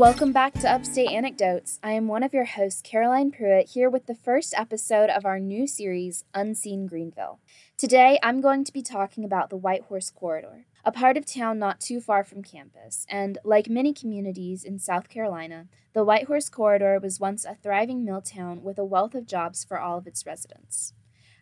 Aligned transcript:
Welcome 0.00 0.32
back 0.32 0.54
to 0.54 0.72
Upstate 0.72 1.10
Anecdotes. 1.10 1.78
I 1.82 1.92
am 1.92 2.08
one 2.08 2.22
of 2.22 2.32
your 2.32 2.46
hosts, 2.46 2.80
Caroline 2.80 3.30
Pruitt, 3.30 3.72
here 3.72 3.90
with 3.90 4.06
the 4.06 4.14
first 4.14 4.54
episode 4.56 5.10
of 5.10 5.26
our 5.26 5.38
new 5.38 5.66
series, 5.66 6.24
Unseen 6.32 6.86
Greenville. 6.86 7.38
Today, 7.76 8.18
I'm 8.22 8.40
going 8.40 8.64
to 8.64 8.72
be 8.72 8.80
talking 8.80 9.26
about 9.26 9.50
the 9.50 9.58
White 9.58 9.82
Horse 9.82 10.08
Corridor, 10.08 10.64
a 10.86 10.90
part 10.90 11.18
of 11.18 11.26
town 11.26 11.58
not 11.58 11.80
too 11.80 12.00
far 12.00 12.24
from 12.24 12.42
campus. 12.42 13.04
And 13.10 13.36
like 13.44 13.68
many 13.68 13.92
communities 13.92 14.64
in 14.64 14.78
South 14.78 15.10
Carolina, 15.10 15.66
the 15.92 16.02
White 16.02 16.28
Horse 16.28 16.48
Corridor 16.48 16.98
was 16.98 17.20
once 17.20 17.44
a 17.44 17.56
thriving 17.56 18.02
mill 18.02 18.22
town 18.22 18.62
with 18.62 18.78
a 18.78 18.86
wealth 18.86 19.14
of 19.14 19.26
jobs 19.26 19.64
for 19.64 19.78
all 19.78 19.98
of 19.98 20.06
its 20.06 20.24
residents. 20.24 20.94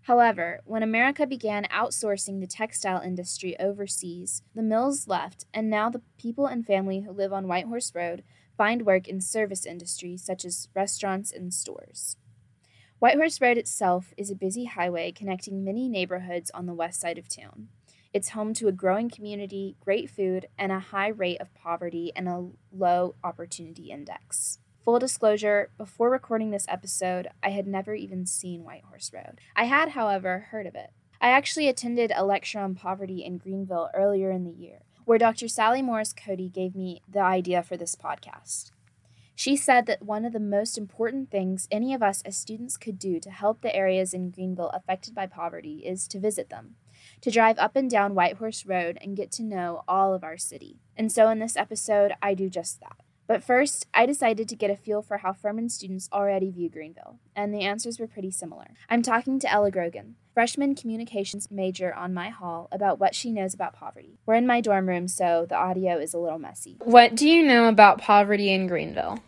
However, 0.08 0.62
when 0.64 0.82
America 0.82 1.26
began 1.26 1.66
outsourcing 1.66 2.40
the 2.40 2.46
textile 2.48 3.02
industry 3.02 3.54
overseas, 3.60 4.42
the 4.54 4.62
mills 4.62 5.06
left, 5.06 5.44
and 5.54 5.70
now 5.70 5.90
the 5.90 6.00
people 6.18 6.46
and 6.46 6.66
family 6.66 7.02
who 7.02 7.12
live 7.12 7.32
on 7.32 7.46
White 7.46 7.66
Horse 7.66 7.92
Road 7.94 8.24
find 8.58 8.84
work 8.84 9.08
in 9.08 9.20
service 9.20 9.64
industries 9.64 10.22
such 10.22 10.44
as 10.44 10.68
restaurants 10.74 11.32
and 11.32 11.54
stores. 11.54 12.16
Whitehorse 12.98 13.40
Road 13.40 13.56
itself 13.56 14.12
is 14.16 14.30
a 14.30 14.34
busy 14.34 14.64
highway 14.64 15.12
connecting 15.12 15.64
many 15.64 15.88
neighborhoods 15.88 16.50
on 16.50 16.66
the 16.66 16.74
west 16.74 17.00
side 17.00 17.16
of 17.16 17.28
town. 17.28 17.68
It's 18.12 18.30
home 18.30 18.54
to 18.54 18.66
a 18.66 18.72
growing 18.72 19.08
community, 19.08 19.76
great 19.80 20.10
food, 20.10 20.48
and 20.58 20.72
a 20.72 20.80
high 20.80 21.08
rate 21.08 21.40
of 21.40 21.54
poverty 21.54 22.10
and 22.16 22.28
a 22.28 22.48
low 22.72 23.14
opportunity 23.22 23.90
index. 23.92 24.58
Full 24.84 24.98
disclosure, 24.98 25.70
before 25.78 26.10
recording 26.10 26.50
this 26.50 26.66
episode, 26.68 27.28
I 27.42 27.50
had 27.50 27.68
never 27.68 27.94
even 27.94 28.26
seen 28.26 28.64
Whitehorse 28.64 29.12
Road. 29.14 29.40
I 29.54 29.64
had, 29.64 29.90
however, 29.90 30.46
heard 30.50 30.66
of 30.66 30.74
it. 30.74 30.90
I 31.20 31.28
actually 31.28 31.68
attended 31.68 32.10
a 32.14 32.24
lecture 32.24 32.58
on 32.58 32.74
poverty 32.74 33.22
in 33.24 33.38
Greenville 33.38 33.90
earlier 33.94 34.30
in 34.30 34.44
the 34.44 34.50
year, 34.50 34.80
where 35.08 35.16
Dr. 35.16 35.48
Sally 35.48 35.80
Morris 35.80 36.12
Cody 36.12 36.50
gave 36.50 36.74
me 36.76 37.00
the 37.10 37.22
idea 37.22 37.62
for 37.62 37.78
this 37.78 37.96
podcast. 37.96 38.72
She 39.34 39.56
said 39.56 39.86
that 39.86 40.02
one 40.02 40.26
of 40.26 40.34
the 40.34 40.38
most 40.38 40.76
important 40.76 41.30
things 41.30 41.66
any 41.70 41.94
of 41.94 42.02
us 42.02 42.20
as 42.26 42.36
students 42.36 42.76
could 42.76 42.98
do 42.98 43.18
to 43.20 43.30
help 43.30 43.62
the 43.62 43.74
areas 43.74 44.12
in 44.12 44.30
Greenville 44.30 44.68
affected 44.68 45.14
by 45.14 45.24
poverty 45.24 45.78
is 45.78 46.06
to 46.08 46.20
visit 46.20 46.50
them, 46.50 46.74
to 47.22 47.30
drive 47.30 47.58
up 47.58 47.74
and 47.74 47.90
down 47.90 48.14
Whitehorse 48.14 48.66
Road 48.66 48.98
and 49.00 49.16
get 49.16 49.32
to 49.32 49.42
know 49.42 49.82
all 49.88 50.12
of 50.12 50.22
our 50.22 50.36
city. 50.36 50.76
And 50.94 51.10
so 51.10 51.30
in 51.30 51.38
this 51.38 51.56
episode, 51.56 52.12
I 52.20 52.34
do 52.34 52.50
just 52.50 52.78
that. 52.80 53.00
But 53.28 53.44
first, 53.44 53.86
I 53.92 54.06
decided 54.06 54.48
to 54.48 54.56
get 54.56 54.70
a 54.70 54.76
feel 54.76 55.02
for 55.02 55.18
how 55.18 55.34
Furman 55.34 55.68
students 55.68 56.08
already 56.10 56.50
view 56.50 56.70
Greenville, 56.70 57.18
and 57.36 57.52
the 57.52 57.60
answers 57.60 58.00
were 58.00 58.06
pretty 58.06 58.30
similar. 58.30 58.68
I'm 58.88 59.02
talking 59.02 59.38
to 59.40 59.52
Ella 59.52 59.70
Grogan, 59.70 60.16
freshman 60.32 60.74
communications 60.74 61.50
major 61.50 61.92
on 61.92 62.14
my 62.14 62.30
hall, 62.30 62.68
about 62.72 62.98
what 62.98 63.14
she 63.14 63.30
knows 63.30 63.52
about 63.52 63.74
poverty. 63.74 64.18
We're 64.24 64.36
in 64.36 64.46
my 64.46 64.62
dorm 64.62 64.88
room, 64.88 65.08
so 65.08 65.44
the 65.46 65.56
audio 65.56 65.98
is 65.98 66.14
a 66.14 66.18
little 66.18 66.38
messy. 66.38 66.78
What 66.78 67.14
do 67.14 67.28
you 67.28 67.42
know 67.44 67.68
about 67.68 68.00
poverty 68.00 68.50
in 68.50 68.66
Greenville? 68.66 69.22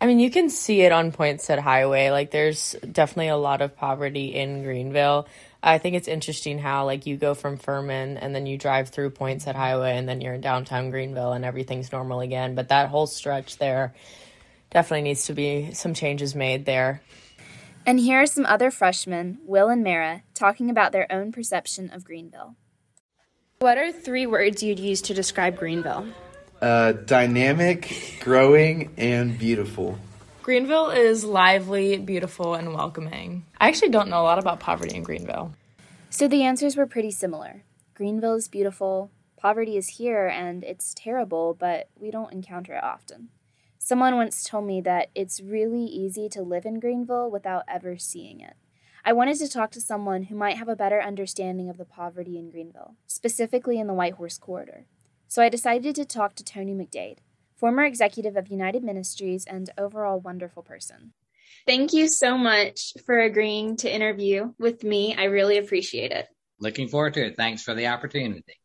I 0.00 0.06
mean, 0.06 0.20
you 0.20 0.30
can 0.30 0.48
see 0.48 0.80
it 0.80 0.92
on 0.92 1.12
Poinsett 1.12 1.58
Highway. 1.58 2.10
Like, 2.10 2.30
there's 2.30 2.74
definitely 2.90 3.28
a 3.28 3.36
lot 3.36 3.60
of 3.60 3.76
poverty 3.76 4.34
in 4.34 4.62
Greenville. 4.62 5.28
I 5.66 5.78
think 5.78 5.96
it's 5.96 6.08
interesting 6.08 6.58
how 6.58 6.84
like 6.84 7.06
you 7.06 7.16
go 7.16 7.32
from 7.32 7.56
Furman 7.56 8.18
and 8.18 8.34
then 8.34 8.44
you 8.44 8.58
drive 8.58 8.90
through 8.90 9.10
Poinsett 9.10 9.54
Highway 9.54 9.96
and 9.96 10.06
then 10.06 10.20
you're 10.20 10.34
in 10.34 10.42
downtown 10.42 10.90
Greenville 10.90 11.32
and 11.32 11.42
everything's 11.42 11.90
normal 11.90 12.20
again. 12.20 12.54
But 12.54 12.68
that 12.68 12.90
whole 12.90 13.06
stretch 13.06 13.56
there 13.56 13.94
definitely 14.70 15.02
needs 15.02 15.24
to 15.26 15.32
be 15.32 15.72
some 15.72 15.94
changes 15.94 16.34
made 16.34 16.66
there. 16.66 17.00
And 17.86 17.98
here 17.98 18.20
are 18.20 18.26
some 18.26 18.44
other 18.44 18.70
freshmen, 18.70 19.38
Will 19.46 19.70
and 19.70 19.82
Mara, 19.82 20.22
talking 20.34 20.68
about 20.68 20.92
their 20.92 21.10
own 21.10 21.32
perception 21.32 21.88
of 21.90 22.04
Greenville. 22.04 22.56
What 23.60 23.78
are 23.78 23.90
three 23.90 24.26
words 24.26 24.62
you'd 24.62 24.78
use 24.78 25.00
to 25.02 25.14
describe 25.14 25.56
Greenville? 25.56 26.06
Uh, 26.60 26.92
dynamic, 26.92 28.18
growing, 28.20 28.92
and 28.98 29.38
beautiful. 29.38 29.98
Greenville 30.44 30.90
is 30.90 31.24
lively, 31.24 31.96
beautiful, 31.96 32.52
and 32.52 32.74
welcoming. 32.74 33.46
I 33.58 33.68
actually 33.68 33.88
don't 33.88 34.10
know 34.10 34.20
a 34.20 34.28
lot 34.28 34.38
about 34.38 34.60
poverty 34.60 34.94
in 34.94 35.02
Greenville. 35.02 35.54
So 36.10 36.28
the 36.28 36.42
answers 36.42 36.76
were 36.76 36.84
pretty 36.84 37.12
similar. 37.12 37.62
Greenville 37.94 38.34
is 38.34 38.46
beautiful, 38.46 39.10
poverty 39.38 39.78
is 39.78 39.96
here, 39.96 40.26
and 40.26 40.62
it's 40.62 40.92
terrible, 40.92 41.56
but 41.58 41.88
we 41.98 42.10
don't 42.10 42.30
encounter 42.30 42.74
it 42.74 42.84
often. 42.84 43.30
Someone 43.78 44.16
once 44.16 44.44
told 44.44 44.66
me 44.66 44.82
that 44.82 45.08
it's 45.14 45.40
really 45.40 45.86
easy 45.86 46.28
to 46.28 46.42
live 46.42 46.66
in 46.66 46.78
Greenville 46.78 47.30
without 47.30 47.64
ever 47.66 47.96
seeing 47.96 48.40
it. 48.40 48.56
I 49.02 49.14
wanted 49.14 49.38
to 49.38 49.48
talk 49.48 49.70
to 49.70 49.80
someone 49.80 50.24
who 50.24 50.36
might 50.36 50.58
have 50.58 50.68
a 50.68 50.76
better 50.76 51.00
understanding 51.00 51.70
of 51.70 51.78
the 51.78 51.86
poverty 51.86 52.38
in 52.38 52.50
Greenville, 52.50 52.96
specifically 53.06 53.80
in 53.80 53.86
the 53.86 53.94
White 53.94 54.16
Horse 54.16 54.36
Corridor. 54.36 54.84
So 55.26 55.42
I 55.42 55.48
decided 55.48 55.94
to 55.94 56.04
talk 56.04 56.34
to 56.34 56.44
Tony 56.44 56.74
McDade, 56.74 57.16
former 57.56 57.84
executive 57.84 58.36
of 58.36 58.48
United 58.48 58.82
Ministries 58.82 59.44
and 59.46 59.70
overall 59.78 60.20
wonderful 60.20 60.62
person. 60.62 61.12
Thank 61.66 61.92
you 61.92 62.08
so 62.08 62.36
much 62.36 62.92
for 63.06 63.18
agreeing 63.18 63.76
to 63.78 63.92
interview 63.92 64.52
with 64.58 64.84
me. 64.84 65.14
I 65.16 65.24
really 65.24 65.58
appreciate 65.58 66.12
it. 66.12 66.26
Looking 66.60 66.88
forward 66.88 67.14
to 67.14 67.26
it. 67.26 67.36
Thanks 67.36 67.62
for 67.62 67.74
the 67.74 67.88
opportunity. 67.88 68.60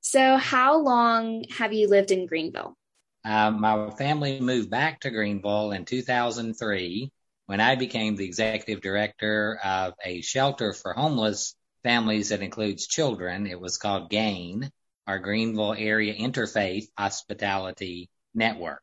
So, 0.00 0.36
how 0.36 0.78
long 0.78 1.44
have 1.56 1.72
you 1.72 1.88
lived 1.88 2.12
in 2.12 2.26
Greenville? 2.26 2.76
Uh, 3.24 3.50
my 3.50 3.90
family 3.90 4.40
moved 4.40 4.70
back 4.70 5.00
to 5.00 5.10
Greenville 5.10 5.72
in 5.72 5.84
2003 5.84 7.12
when 7.46 7.60
I 7.60 7.74
became 7.74 8.14
the 8.14 8.24
executive 8.24 8.80
director 8.80 9.58
of 9.62 9.94
a 10.04 10.20
shelter 10.20 10.72
for 10.72 10.92
homeless 10.92 11.54
families 11.82 12.28
that 12.28 12.42
includes 12.42 12.86
children. 12.86 13.46
It 13.46 13.60
was 13.60 13.76
called 13.76 14.10
GAIHN 14.10 14.70
our 15.08 15.18
Greenville 15.18 15.72
Area 15.72 16.14
Interfaith 16.14 16.84
Hospitality 16.98 18.10
Network. 18.34 18.82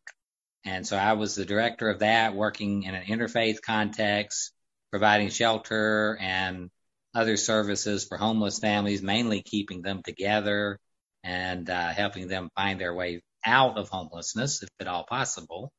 And 0.66 0.86
so 0.86 0.98
I 0.98 1.14
was 1.14 1.36
the 1.36 1.46
director 1.46 1.88
of 1.88 2.00
that, 2.00 2.36
working 2.36 2.82
in 2.84 2.96
an 2.96 3.06
interfaith 3.06 3.62
context, 3.62 4.52
providing 4.90 5.30
shelter 5.30 6.18
and 6.20 6.72
other 7.14 7.38
services 7.38 8.06
for 8.06 8.18
homeless 8.18 8.58
families, 8.58 9.04
mainly 9.04 9.44
keeping 9.44 9.84
them 9.84 10.02
together 10.04 10.80
and 11.24 11.70
uh, 11.70 11.90
helping 11.90 12.28
them 12.28 12.50
find 12.56 12.82
their 12.82 12.96
way 12.96 13.22
out 13.46 13.78
of 13.78 13.90
homelessness, 13.90 14.64
if 14.64 14.70
at 14.80 14.88
all 14.88 15.04
possible. 15.04 15.72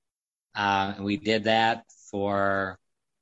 Uh, 0.55 0.93
and 0.95 1.05
we 1.05 1.17
did 1.17 1.45
that 1.45 1.83
for 2.13 2.79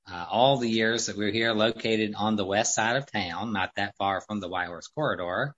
uh, 0.07 0.27
all 0.31 0.59
the 0.59 0.69
years 0.69 1.07
that 1.07 1.17
we 1.17 1.25
were 1.25 1.31
here, 1.31 1.55
located 1.55 2.15
on 2.15 2.37
the 2.37 2.45
west 2.45 2.75
side 2.75 2.97
of 2.97 3.11
town, 3.11 3.55
not 3.55 3.71
that 3.77 3.95
far 3.97 4.21
from 4.21 4.41
the 4.41 4.49
White 4.49 4.69
Horse 4.69 4.89
Corridor. 4.89 5.55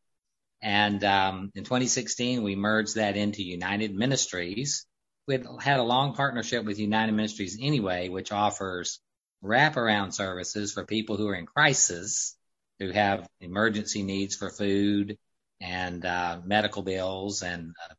And 0.62 1.02
um, 1.04 1.50
in 1.54 1.64
2016, 1.64 2.42
we 2.42 2.56
merged 2.56 2.96
that 2.96 3.16
into 3.16 3.42
United 3.42 3.94
Ministries. 3.94 4.86
We 5.26 5.38
had 5.60 5.80
a 5.80 5.84
long 5.84 6.14
partnership 6.14 6.64
with 6.64 6.78
United 6.78 7.12
Ministries 7.12 7.58
anyway, 7.60 8.08
which 8.08 8.32
offers 8.32 9.00
wraparound 9.44 10.14
services 10.14 10.72
for 10.72 10.84
people 10.84 11.16
who 11.16 11.28
are 11.28 11.34
in 11.34 11.46
crisis, 11.46 12.36
who 12.78 12.90
have 12.90 13.28
emergency 13.40 14.02
needs 14.02 14.36
for 14.36 14.50
food 14.50 15.18
and 15.60 16.04
uh, 16.04 16.40
medical 16.44 16.82
bills 16.82 17.42
and 17.42 17.74
uh, 17.88 17.94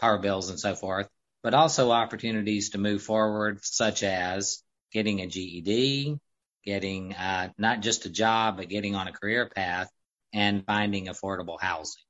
power 0.00 0.18
bills 0.18 0.50
and 0.50 0.60
so 0.60 0.74
forth, 0.74 1.08
but 1.42 1.54
also 1.54 1.90
opportunities 1.90 2.70
to 2.70 2.78
move 2.78 3.02
forward, 3.02 3.64
such 3.64 4.02
as 4.02 4.62
getting 4.92 5.20
a 5.20 5.26
GED, 5.26 6.18
getting 6.64 7.14
uh, 7.14 7.50
not 7.58 7.80
just 7.80 8.06
a 8.06 8.10
job, 8.10 8.56
but 8.56 8.68
getting 8.68 8.94
on 8.94 9.08
a 9.08 9.12
career 9.12 9.48
path 9.48 9.90
and 10.36 10.66
finding 10.66 11.06
affordable 11.06 11.58
housing. 11.58 12.02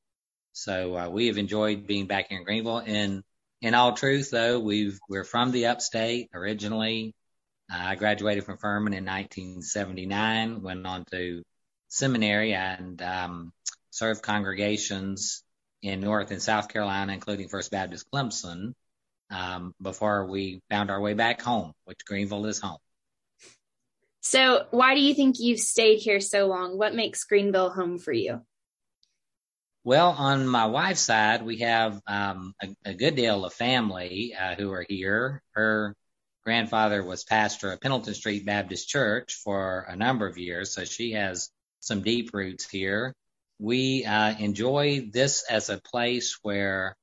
So 0.52 0.96
uh, 0.96 1.08
we 1.08 1.28
have 1.28 1.38
enjoyed 1.38 1.86
being 1.86 2.08
back 2.08 2.28
here 2.28 2.38
in 2.38 2.44
Greenville. 2.44 2.82
And 2.84 3.22
in 3.62 3.74
all 3.74 3.92
truth, 3.92 4.30
though, 4.32 4.58
we've 4.58 4.98
we're 5.08 5.24
from 5.24 5.52
the 5.52 5.66
upstate 5.66 6.28
originally. 6.34 7.14
Uh, 7.72 7.78
I 7.78 7.94
graduated 7.94 8.44
from 8.44 8.58
Furman 8.58 8.94
in 8.94 9.04
1979. 9.04 10.60
Went 10.60 10.86
on 10.86 11.04
to 11.12 11.44
seminary 11.88 12.52
and 12.52 13.00
um, 13.00 13.52
served 13.90 14.22
congregations 14.22 15.44
in 15.80 16.00
North 16.00 16.32
and 16.32 16.42
South 16.42 16.68
Carolina, 16.68 17.12
including 17.12 17.48
First 17.48 17.70
Baptist 17.70 18.06
Clemson, 18.12 18.72
um, 19.30 19.72
before 19.80 20.26
we 20.26 20.60
found 20.68 20.90
our 20.90 21.00
way 21.00 21.14
back 21.14 21.40
home, 21.40 21.72
which 21.84 22.04
Greenville 22.04 22.46
is 22.46 22.58
home. 22.58 22.78
So, 24.28 24.66
why 24.72 24.96
do 24.96 25.00
you 25.00 25.14
think 25.14 25.36
you've 25.38 25.60
stayed 25.60 25.98
here 25.98 26.18
so 26.18 26.48
long? 26.48 26.76
What 26.76 26.96
makes 26.96 27.22
Greenville 27.22 27.70
home 27.70 27.96
for 27.96 28.12
you? 28.12 28.42
Well, 29.84 30.10
on 30.10 30.48
my 30.48 30.66
wife's 30.66 31.02
side, 31.02 31.44
we 31.44 31.58
have 31.58 32.00
um, 32.08 32.52
a, 32.60 32.74
a, 32.86 32.94
good 32.94 33.14
deal 33.14 33.44
of 33.44 33.52
family 33.52 34.34
uh, 34.34 34.56
who 34.56 34.72
are 34.72 34.84
here. 34.88 35.44
Her 35.52 35.94
grandfather 36.44 37.04
was 37.04 37.22
pastor 37.22 37.70
of 37.70 37.80
Pendleton 37.80 38.14
Street 38.14 38.44
Baptist 38.44 38.88
Church 38.88 39.34
for 39.44 39.86
a 39.88 39.94
number 39.94 40.26
of 40.26 40.38
years, 40.38 40.74
so 40.74 40.84
she 40.84 41.12
has 41.12 41.48
some 41.78 42.02
deep 42.02 42.30
roots 42.34 42.68
here. 42.68 43.14
We 43.60 44.04
uh, 44.06 44.34
enjoy 44.40 45.08
this 45.12 45.44
as 45.48 45.70
a 45.70 45.80
place 45.80 46.36
where 46.42 46.96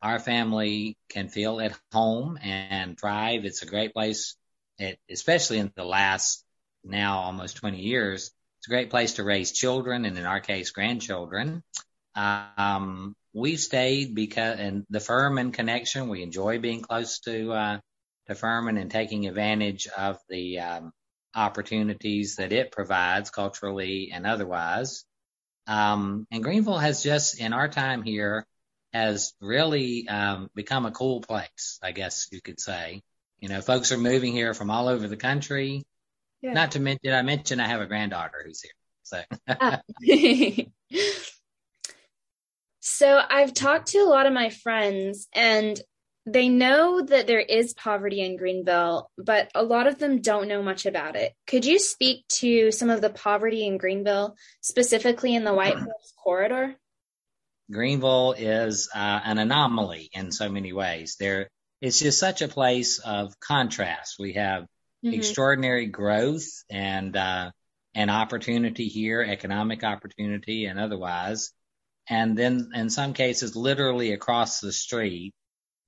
our 0.00 0.20
family 0.20 0.96
can 1.08 1.28
feel 1.28 1.60
at 1.60 1.76
home 1.92 2.38
and 2.40 2.96
thrive. 2.96 3.44
It's 3.44 3.62
a 3.62 3.66
great 3.66 3.92
place, 3.92 4.36
it, 4.78 5.00
especially 5.10 5.58
in 5.58 5.72
the 5.74 5.84
last 5.84 6.44
now 6.88 7.20
almost 7.20 7.56
20 7.56 7.80
years. 7.80 8.30
It's 8.58 8.66
a 8.66 8.70
great 8.70 8.90
place 8.90 9.14
to 9.14 9.24
raise 9.24 9.52
children 9.52 10.04
and 10.04 10.18
in 10.18 10.24
our 10.24 10.40
case, 10.40 10.70
grandchildren. 10.70 11.62
Um, 12.14 13.14
we 13.32 13.56
stayed 13.56 14.14
because, 14.14 14.58
and 14.58 14.84
the 14.90 15.00
Furman 15.00 15.52
connection, 15.52 16.08
we 16.08 16.22
enjoy 16.22 16.58
being 16.58 16.82
close 16.82 17.20
to, 17.20 17.52
uh, 17.52 17.78
to 18.26 18.34
Furman 18.34 18.78
and 18.78 18.90
taking 18.90 19.26
advantage 19.26 19.86
of 19.96 20.18
the, 20.28 20.60
um, 20.60 20.92
opportunities 21.34 22.36
that 22.36 22.52
it 22.52 22.72
provides 22.72 23.30
culturally 23.30 24.10
and 24.12 24.26
otherwise. 24.26 25.04
Um, 25.66 26.26
and 26.30 26.42
Greenville 26.42 26.78
has 26.78 27.02
just, 27.02 27.38
in 27.38 27.52
our 27.52 27.68
time 27.68 28.02
here, 28.02 28.46
has 28.92 29.34
really 29.40 30.08
um, 30.08 30.50
become 30.54 30.86
a 30.86 30.90
cool 30.90 31.20
place, 31.20 31.78
I 31.82 31.92
guess 31.92 32.28
you 32.32 32.40
could 32.40 32.58
say. 32.58 33.02
You 33.38 33.48
know, 33.48 33.60
folks 33.60 33.92
are 33.92 33.98
moving 33.98 34.32
here 34.32 34.54
from 34.54 34.70
all 34.70 34.88
over 34.88 35.06
the 35.06 35.16
country. 35.16 35.84
Yeah. 36.42 36.52
Not 36.52 36.72
to 36.72 36.80
mention, 36.80 37.12
I 37.12 37.22
mentioned 37.22 37.60
I 37.60 37.66
have 37.66 37.80
a 37.80 37.86
granddaughter 37.86 38.42
who's 38.44 38.62
here. 38.62 38.72
So. 39.02 39.22
Ah. 39.48 39.80
so 42.80 43.20
I've 43.28 43.54
talked 43.54 43.88
to 43.88 43.98
a 43.98 44.08
lot 44.08 44.26
of 44.26 44.32
my 44.32 44.50
friends, 44.50 45.28
and 45.34 45.80
they 46.26 46.48
know 46.48 47.00
that 47.00 47.26
there 47.26 47.40
is 47.40 47.74
poverty 47.74 48.20
in 48.20 48.36
Greenville, 48.36 49.10
but 49.16 49.50
a 49.54 49.62
lot 49.62 49.86
of 49.86 49.98
them 49.98 50.20
don't 50.20 50.48
know 50.48 50.62
much 50.62 50.86
about 50.86 51.16
it. 51.16 51.32
Could 51.46 51.64
you 51.64 51.78
speak 51.78 52.26
to 52.40 52.70
some 52.70 52.90
of 52.90 53.00
the 53.00 53.10
poverty 53.10 53.66
in 53.66 53.78
Greenville, 53.78 54.36
specifically 54.60 55.34
in 55.34 55.44
the 55.44 55.54
White 55.54 55.74
Horse 55.78 56.12
Corridor? 56.22 56.76
Greenville 57.70 58.34
is 58.36 58.88
uh, 58.94 59.20
an 59.24 59.38
anomaly 59.38 60.10
in 60.12 60.32
so 60.32 60.48
many 60.48 60.72
ways. 60.72 61.16
There, 61.18 61.50
it's 61.80 61.98
just 61.98 62.18
such 62.18 62.42
a 62.42 62.48
place 62.48 62.98
of 62.98 63.38
contrast. 63.40 64.16
We 64.18 64.34
have 64.34 64.66
mm-hmm. 65.04 65.14
extraordinary 65.14 65.86
growth 65.86 66.46
and 66.70 67.16
uh, 67.16 67.50
and 67.94 68.10
opportunity 68.10 68.88
here, 68.88 69.22
economic 69.22 69.82
opportunity 69.84 70.66
and 70.66 70.78
otherwise, 70.78 71.52
and 72.08 72.36
then 72.36 72.70
in 72.74 72.90
some 72.90 73.12
cases, 73.12 73.56
literally 73.56 74.12
across 74.12 74.60
the 74.60 74.72
street 74.72 75.34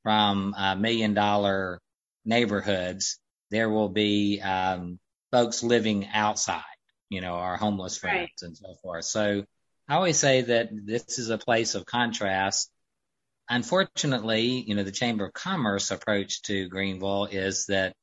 from 0.03 0.55
uh, 0.57 0.75
million 0.75 1.15
dollar 1.15 1.81
neighborhoods, 2.25 3.19
there 3.51 3.71
will 3.71 3.89
be 3.89 4.41
um, 4.41 4.99
folks 5.31 5.63
living 5.63 6.09
outside, 6.13 6.63
you 7.09 7.21
know, 7.21 7.35
our 7.35 7.57
homeless 7.57 7.99
friends 7.99 8.31
right. 8.43 8.49
and 8.49 8.57
so 8.57 8.75
forth. 8.83 9.05
So 9.05 9.45
I 9.89 9.95
always 9.95 10.19
say 10.19 10.43
that 10.43 10.69
this 10.73 11.19
is 11.19 11.31
a 11.31 11.39
place 11.39 11.75
of 11.75 11.87
contrast. 11.87 12.71
Unfortunately, 13.49 14.65
you 14.67 14.75
know, 14.75 14.85
the 14.85 14.93
Chamber 14.93 15.27
of 15.27 15.33
Commerce 15.33 15.91
approach 15.91 16.43
to 16.43 16.69
Greenville 16.69 17.27
is 17.27 17.67
that 17.67 17.95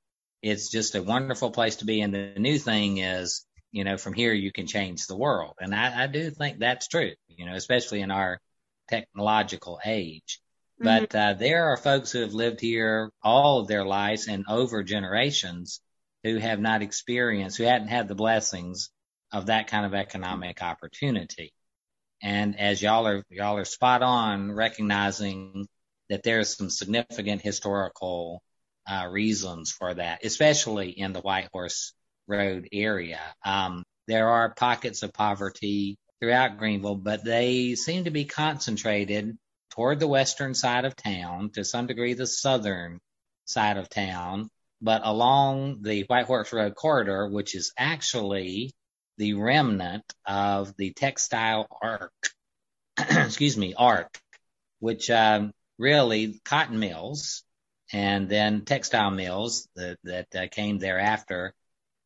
it's 0.42 0.70
just 0.70 0.96
a 0.96 1.04
wonderful 1.04 1.52
place 1.52 1.78
to 1.78 1.86
be. 1.86 2.02
And 2.02 2.14
the 2.14 2.34
new 2.38 2.58
thing 2.58 2.98
is, 2.98 3.46
you 3.72 3.84
know, 3.84 3.98
from 3.98 4.14
here 4.14 4.34
you 4.34 4.52
can 4.52 4.68
change 4.68 5.08
the 5.08 5.18
world. 5.18 5.56
And 5.60 5.74
I, 5.74 6.04
I 6.04 6.08
do 6.08 6.30
think 6.32 6.60
that's 6.60 6.88
true, 6.88 7.12
you 7.28 7.46
know, 7.46 7.56
especially 7.56 8.02
in 8.02 8.12
our 8.12 8.40
technological 8.90 9.80
age. 9.84 10.40
Mm-hmm. 10.82 11.06
But 11.06 11.16
uh, 11.16 11.34
there 11.34 11.66
are 11.66 11.78
folks 11.78 12.12
who 12.12 12.22
have 12.22 12.34
lived 12.34 12.62
here 12.62 13.12
all 13.24 13.60
of 13.60 13.68
their 13.68 13.86
lives 13.86 14.28
and 14.28 14.46
over 14.48 14.84
generations 14.84 15.82
who 16.24 16.38
have 16.38 16.60
not 16.60 16.82
experienced, 16.82 17.58
who 17.58 17.64
hadn't 17.64 17.88
had 17.88 18.08
the 18.08 18.16
blessings 18.16 18.90
of 19.32 19.48
that 19.48 19.68
kind 19.68 19.86
of 19.86 19.94
economic 19.94 20.62
opportunity. 20.62 21.54
And 22.22 22.60
as 22.60 22.82
y'all 22.82 23.08
are 23.08 23.24
y'all 23.30 23.58
are 23.58 23.66
spot 23.66 24.02
on 24.02 24.52
recognizing 24.52 25.68
that 26.10 26.24
there's 26.24 26.56
some 26.56 26.70
significant 26.70 27.42
historical 27.42 28.42
uh, 28.88 29.08
reasons 29.10 29.72
for 29.72 29.94
that, 29.94 30.24
especially 30.24 30.90
in 30.90 31.14
the 31.14 31.22
White 31.22 31.50
Horse 31.52 31.94
Road 32.28 32.68
area. 32.72 33.22
Um, 33.44 33.84
there 34.08 34.30
are 34.30 34.54
pockets 34.54 35.04
of 35.04 35.14
poverty 35.14 35.98
throughout 36.20 36.58
Greenville, 36.58 36.96
but 36.96 37.24
they 37.24 37.76
seem 37.76 38.06
to 38.06 38.12
be 38.12 38.26
concentrated 38.26 39.38
toward 39.72 40.00
the 40.00 40.08
western 40.08 40.54
side 40.54 40.86
of 40.86 40.96
town, 40.96 41.52
to 41.52 41.64
some 41.64 41.88
degree 41.88 42.14
the 42.14 42.26
southern 42.28 43.00
side 43.46 43.78
of 43.78 43.90
town, 43.90 44.50
but 44.82 45.02
along 45.04 45.82
the 45.82 46.04
White 46.04 46.26
Horse 46.26 46.52
Road 46.54 46.76
corridor, 46.76 47.28
which 47.28 47.56
is 47.56 47.74
actually 47.78 48.72
the 49.18 49.34
remnant 49.34 50.04
of 50.26 50.76
the 50.78 50.94
textile 50.94 51.68
arc, 51.82 52.14
excuse 52.98 53.58
me, 53.58 53.74
arc, 53.76 54.20
which 54.80 55.10
um, 55.10 55.52
really 55.78 56.40
cotton 56.46 56.80
mills 56.80 57.44
and 57.94 58.28
then 58.30 58.66
textile 58.66 59.12
mills 59.12 59.68
that, 59.76 59.98
that 60.04 60.28
uh, 60.36 60.48
came 60.52 60.78
thereafter 60.78 61.54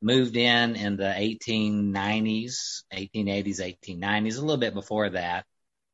moved 0.01 0.35
in 0.35 0.75
in 0.75 0.97
the 0.97 1.03
1890s, 1.03 2.83
1880s, 2.93 3.77
1890s, 3.85 4.37
a 4.37 4.41
little 4.41 4.57
bit 4.57 4.73
before 4.73 5.09
that, 5.11 5.45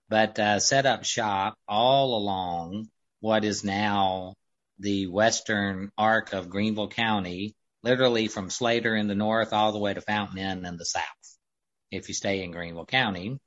but 0.10 0.40
uh, 0.40 0.60
set 0.60 0.86
up 0.86 1.04
shop 1.04 1.56
all 1.68 2.18
along 2.18 2.88
what 3.20 3.44
is 3.44 3.64
now 3.64 4.34
the 4.80 5.08
western 5.08 5.92
arc 5.98 6.34
of 6.34 6.50
Greenville 6.50 6.88
County, 6.88 7.56
literally 7.84 8.28
from 8.28 8.50
Slater 8.50 8.96
in 8.96 9.08
the 9.08 9.16
north 9.16 9.52
all 9.52 9.72
the 9.72 9.80
way 9.80 9.94
to 9.94 10.02
Fountain 10.02 10.38
Inn 10.38 10.66
in 10.66 10.78
the 10.78 10.86
south, 10.86 11.04
if 11.92 12.08
you 12.08 12.14
stay 12.14 12.44
in 12.44 12.52
Greenville 12.52 12.86
County. 12.86 13.38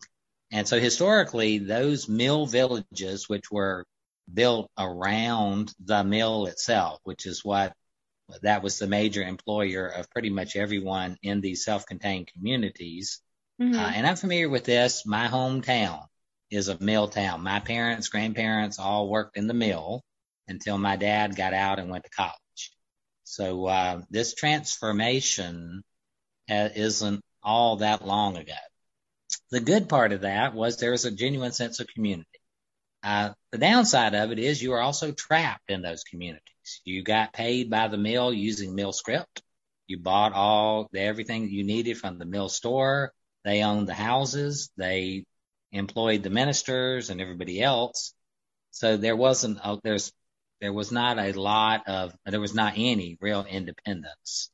And 0.53 0.67
so 0.67 0.79
historically, 0.79 1.59
those 1.59 2.09
mill 2.09 2.47
villages, 2.47 3.29
which 3.29 3.51
were 3.51 3.87
built 4.33 4.71
around 4.79 5.73
the 5.85 6.05
mill 6.05 6.47
itself, 6.47 7.01
which 7.05 7.27
is 7.27 7.45
what 7.45 7.73
that 8.43 8.63
was 8.63 8.79
the 8.79 8.87
major 8.87 9.23
employer 9.23 9.87
of 9.87 10.11
pretty 10.11 10.31
much 10.31 10.57
everyone 10.57 11.17
in 11.23 11.41
these 11.41 11.65
self-contained 11.65 12.29
communities. 12.33 13.21
Mm-hmm. 13.61 13.79
Uh, 13.79 13.93
and 13.95 14.07
I'm 14.07 14.17
familiar 14.17 14.49
with 14.49 14.65
this. 14.65 15.05
My 15.05 15.29
hometown 15.29 16.07
is 16.51 16.69
a 16.69 16.79
mill 16.81 17.09
town. 17.09 17.43
My 17.43 17.61
parents, 17.61 18.09
grandparents 18.09 18.79
all 18.79 19.09
worked 19.09 19.37
in 19.37 19.47
the 19.47 19.55
mill 19.55 20.03
until 20.49 20.79
my 20.79 20.97
dad 20.97 21.37
got 21.37 21.55
out 21.55 21.79
and 21.79 21.91
went 21.91 22.05
to 22.05 22.11
college. 22.11 22.73
So 23.25 23.67
uh, 23.67 24.03
this 24.11 24.35
transformation 24.35 25.83
uh, 26.49 26.69
isn't 26.75 27.23
all 27.43 27.77
that 27.77 28.05
long 28.05 28.37
ago. 28.37 28.53
The 29.51 29.61
good 29.61 29.89
part 29.89 30.13
of 30.13 30.23
that 30.23 30.55
was 30.55 30.77
there 30.77 30.91
was 30.91 31.05
a 31.05 31.11
genuine 31.11 31.53
sense 31.53 31.81
of 31.81 31.87
community. 31.89 32.40
Uh, 33.03 33.31
the 33.51 33.59
downside 33.59 34.15
of 34.15 34.31
it 34.31 34.39
is 34.39 34.63
you 34.63 34.73
are 34.73 34.81
also 34.81 35.13
trapped 35.13 35.71
in 35.71 35.83
those 35.83 36.05
communities. 36.05 36.81
You 36.85 37.03
got 37.03 37.33
paid 37.33 37.71
by 37.71 37.89
the 37.89 37.97
mill 37.97 38.33
using 38.33 38.75
mill 38.75 38.93
scrip. 38.93 39.27
You 39.87 39.99
bought 39.99 40.33
all 40.33 40.89
the, 40.93 41.01
everything 41.01 41.49
you 41.49 41.65
needed 41.65 41.99
from 41.99 42.19
the 42.19 42.25
mill 42.27 42.49
store. 42.49 43.13
They 43.45 43.63
owned 43.63 43.89
the 43.89 43.95
houses. 43.95 44.71
They 44.77 45.25
employed 45.73 46.23
the 46.23 46.31
ministers 46.31 47.11
and 47.11 47.21
everybody 47.21 47.63
else. 47.63 48.15
So 48.71 48.97
there 48.97 49.17
wasn't, 49.17 49.59
a, 49.65 49.79
there's, 49.83 50.13
there 50.61 50.73
was 50.73 50.93
not 50.93 51.19
a 51.19 51.33
lot 51.33 51.89
of, 51.89 52.15
there 52.27 52.41
was 52.41 52.55
not 52.55 52.75
any 52.77 53.17
real 53.21 53.45
independence. 53.49 54.51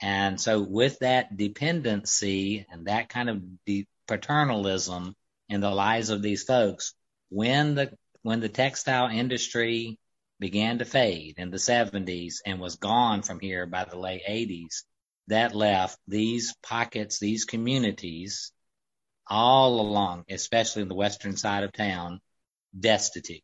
And 0.00 0.40
so 0.40 0.60
with 0.60 0.98
that 1.00 1.36
dependency 1.36 2.66
and 2.70 2.86
that 2.86 3.08
kind 3.08 3.30
of 3.30 3.64
de- 3.64 3.86
paternalism 4.08 5.14
in 5.48 5.60
the 5.60 5.70
lives 5.70 6.10
of 6.10 6.22
these 6.22 6.42
folks, 6.42 6.94
when 7.34 7.74
the, 7.74 7.92
when 8.22 8.38
the 8.38 8.48
textile 8.48 9.08
industry 9.08 9.98
began 10.38 10.78
to 10.78 10.84
fade 10.84 11.34
in 11.38 11.50
the 11.50 11.56
70s 11.56 12.36
and 12.46 12.60
was 12.60 12.76
gone 12.76 13.22
from 13.22 13.40
here 13.40 13.66
by 13.66 13.84
the 13.84 13.98
late 13.98 14.22
80s, 14.28 14.84
that 15.26 15.54
left 15.54 15.98
these 16.06 16.54
pockets, 16.62 17.18
these 17.18 17.44
communities 17.44 18.52
all 19.26 19.80
along, 19.80 20.24
especially 20.30 20.82
in 20.82 20.88
the 20.88 20.94
western 20.94 21.36
side 21.36 21.64
of 21.64 21.72
town, 21.72 22.20
destitute. 22.78 23.42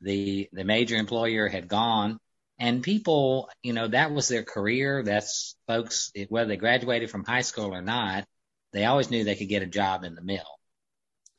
The, 0.00 0.48
the 0.52 0.64
major 0.64 0.96
employer 0.96 1.46
had 1.48 1.68
gone 1.68 2.18
and 2.58 2.82
people, 2.82 3.50
you 3.62 3.72
know, 3.72 3.88
that 3.88 4.12
was 4.12 4.28
their 4.28 4.44
career. 4.44 5.02
That's 5.02 5.56
folks, 5.66 6.10
whether 6.28 6.48
they 6.48 6.56
graduated 6.56 7.10
from 7.10 7.24
high 7.24 7.40
school 7.42 7.74
or 7.74 7.82
not, 7.82 8.24
they 8.72 8.84
always 8.84 9.10
knew 9.10 9.24
they 9.24 9.34
could 9.34 9.48
get 9.48 9.62
a 9.62 9.66
job 9.66 10.04
in 10.04 10.14
the 10.14 10.22
mill. 10.22 10.59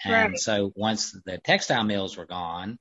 And 0.03 0.31
right. 0.31 0.39
so 0.39 0.71
once 0.75 1.15
the 1.25 1.37
textile 1.37 1.83
mills 1.83 2.17
were 2.17 2.25
gone, 2.25 2.77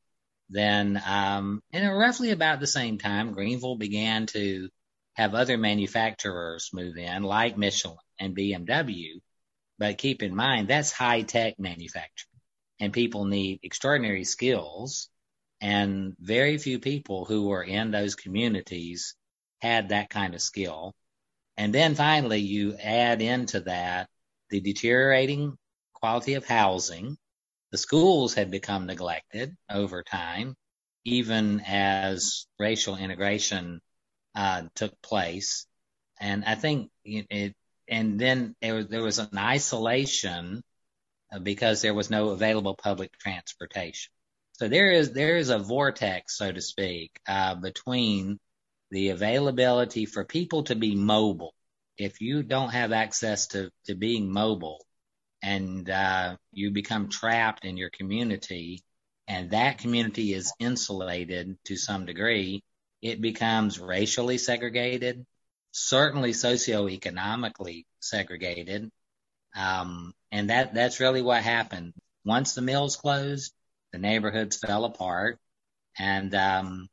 then, 0.48 1.00
um, 1.06 1.62
and 1.72 1.96
roughly 1.96 2.30
about 2.30 2.60
the 2.60 2.66
same 2.66 2.98
time, 2.98 3.32
Greenville 3.32 3.76
began 3.76 4.26
to 4.26 4.68
have 5.14 5.34
other 5.34 5.58
manufacturers 5.58 6.70
move 6.72 6.96
in, 6.96 7.22
like 7.22 7.58
Michelin 7.58 7.96
and 8.18 8.36
BMW, 8.36 9.20
but 9.78 9.98
keep 9.98 10.22
in 10.22 10.34
mind, 10.34 10.68
that's 10.68 10.92
high 10.92 11.22
tech 11.22 11.58
manufacturing 11.58 12.30
and 12.80 12.92
people 12.92 13.26
need 13.26 13.60
extraordinary 13.62 14.24
skills. 14.24 15.08
And 15.60 16.16
very 16.18 16.56
few 16.56 16.78
people 16.78 17.26
who 17.26 17.48
were 17.48 17.62
in 17.62 17.90
those 17.90 18.14
communities 18.14 19.14
had 19.60 19.90
that 19.90 20.08
kind 20.08 20.34
of 20.34 20.40
skill. 20.40 20.94
And 21.58 21.74
then 21.74 21.94
finally, 21.94 22.40
you 22.40 22.76
add 22.76 23.20
into 23.20 23.60
that 23.60 24.08
the 24.48 24.60
deteriorating 24.60 25.58
quality 26.00 26.34
of 26.34 26.46
housing. 26.46 27.16
The 27.72 27.78
schools 27.78 28.34
had 28.34 28.50
become 28.50 28.86
neglected 28.86 29.56
over 29.70 30.02
time, 30.02 30.56
even 31.04 31.60
as 31.60 32.46
racial 32.58 32.96
integration 32.96 33.80
uh, 34.34 34.62
took 34.74 35.00
place. 35.02 35.66
And 36.18 36.44
I 36.44 36.54
think 36.54 36.90
it, 37.04 37.54
and 37.88 38.18
then 38.20 38.54
there 38.60 38.74
was, 38.74 38.88
there 38.88 39.02
was 39.02 39.18
an 39.18 39.36
isolation 39.36 40.62
uh, 41.32 41.38
because 41.38 41.82
there 41.82 41.94
was 41.94 42.10
no 42.10 42.30
available 42.30 42.74
public 42.74 43.12
transportation. 43.18 44.10
So 44.52 44.68
there 44.68 44.90
is 44.90 45.12
there 45.12 45.36
is 45.38 45.48
a 45.48 45.58
vortex, 45.58 46.36
so 46.36 46.52
to 46.52 46.60
speak, 46.60 47.18
uh, 47.26 47.54
between 47.54 48.38
the 48.90 49.08
availability 49.08 50.04
for 50.06 50.24
people 50.24 50.64
to 50.64 50.74
be 50.74 50.94
mobile. 50.94 51.54
If 51.96 52.20
you 52.20 52.42
don't 52.42 52.70
have 52.70 52.92
access 52.92 53.46
to 53.48 53.70
to 53.86 53.94
being 53.94 54.30
mobile, 54.30 54.84
and 55.42 55.88
uh, 55.88 56.36
you 56.52 56.70
become 56.70 57.08
trapped 57.08 57.64
in 57.64 57.76
your 57.76 57.90
community, 57.90 58.82
and 59.26 59.50
that 59.50 59.78
community 59.78 60.34
is 60.34 60.52
insulated 60.58 61.56
to 61.64 61.76
some 61.76 62.06
degree, 62.06 62.62
it 63.02 63.20
becomes 63.20 63.78
racially 63.78 64.38
segregated, 64.38 65.24
certainly 65.72 66.32
socioeconomically 66.32 67.84
segregated, 68.00 68.90
um, 69.56 70.12
and 70.30 70.50
that 70.50 70.74
that's 70.74 71.00
really 71.00 71.22
what 71.22 71.42
happened. 71.42 71.94
Once 72.24 72.54
the 72.54 72.62
mills 72.62 72.96
closed, 72.96 73.52
the 73.92 73.98
neighborhoods 73.98 74.58
fell 74.58 74.84
apart, 74.84 75.38
and 75.98 76.34
um, 76.34 76.88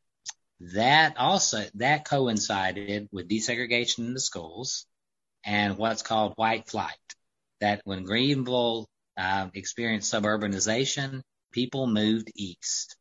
that 0.59 1.17
also 1.17 1.63
that 1.75 2.05
coincided 2.05 3.09
with 3.11 3.29
desegregation 3.29 3.99
in 3.99 4.13
the 4.13 4.19
schools 4.19 4.85
and 5.43 5.77
what's 5.77 6.01
called 6.01 6.33
white 6.35 6.67
flight. 6.69 6.95
That 7.59 7.81
when 7.83 8.03
Greenville 8.03 8.87
uh, 9.17 9.47
experienced 9.53 10.13
suburbanization, 10.13 11.21
people 11.51 11.87
moved 11.87 12.31
east. 12.35 12.95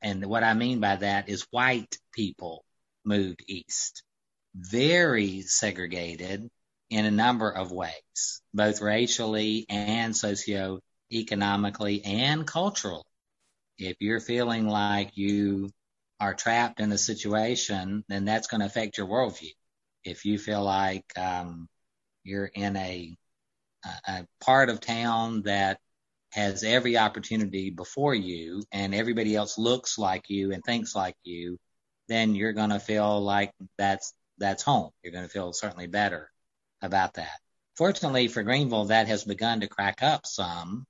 And 0.00 0.24
what 0.26 0.44
I 0.44 0.54
mean 0.54 0.80
by 0.80 0.96
that 0.96 1.28
is 1.28 1.46
white 1.50 1.96
people 2.14 2.64
moved 3.04 3.42
east. 3.48 4.02
Very 4.54 5.42
segregated 5.42 6.48
in 6.90 7.04
a 7.04 7.10
number 7.10 7.50
of 7.50 7.72
ways, 7.72 8.40
both 8.54 8.80
racially 8.80 9.66
and 9.68 10.14
socioeconomically 10.14 12.06
and 12.06 12.46
culturally. 12.46 13.02
If 13.78 13.96
you're 14.00 14.20
feeling 14.20 14.68
like 14.68 15.16
you 15.16 15.70
are 16.20 16.34
trapped 16.34 16.80
in 16.80 16.90
a 16.92 16.98
situation, 16.98 18.04
then 18.08 18.24
that's 18.24 18.48
going 18.48 18.60
to 18.60 18.66
affect 18.66 18.98
your 18.98 19.06
worldview. 19.06 19.52
If 20.04 20.24
you 20.24 20.38
feel 20.38 20.62
like 20.64 21.04
um, 21.16 21.68
you're 22.24 22.46
in 22.46 22.76
a, 22.76 23.16
a 23.84 24.26
part 24.40 24.68
of 24.68 24.80
town 24.80 25.42
that 25.42 25.78
has 26.32 26.62
every 26.62 26.98
opportunity 26.98 27.70
before 27.70 28.14
you 28.14 28.62
and 28.72 28.94
everybody 28.94 29.34
else 29.34 29.58
looks 29.58 29.98
like 29.98 30.28
you 30.28 30.52
and 30.52 30.62
thinks 30.62 30.94
like 30.94 31.16
you, 31.24 31.58
then 32.08 32.34
you're 32.34 32.52
going 32.52 32.70
to 32.70 32.80
feel 32.80 33.20
like 33.22 33.52
that's, 33.76 34.12
that's 34.38 34.62
home. 34.62 34.90
You're 35.02 35.12
going 35.12 35.24
to 35.24 35.30
feel 35.30 35.52
certainly 35.52 35.86
better 35.86 36.30
about 36.82 37.14
that. 37.14 37.38
Fortunately 37.76 38.28
for 38.28 38.42
Greenville, 38.42 38.86
that 38.86 39.08
has 39.08 39.24
begun 39.24 39.60
to 39.60 39.68
crack 39.68 40.02
up 40.02 40.26
some, 40.26 40.84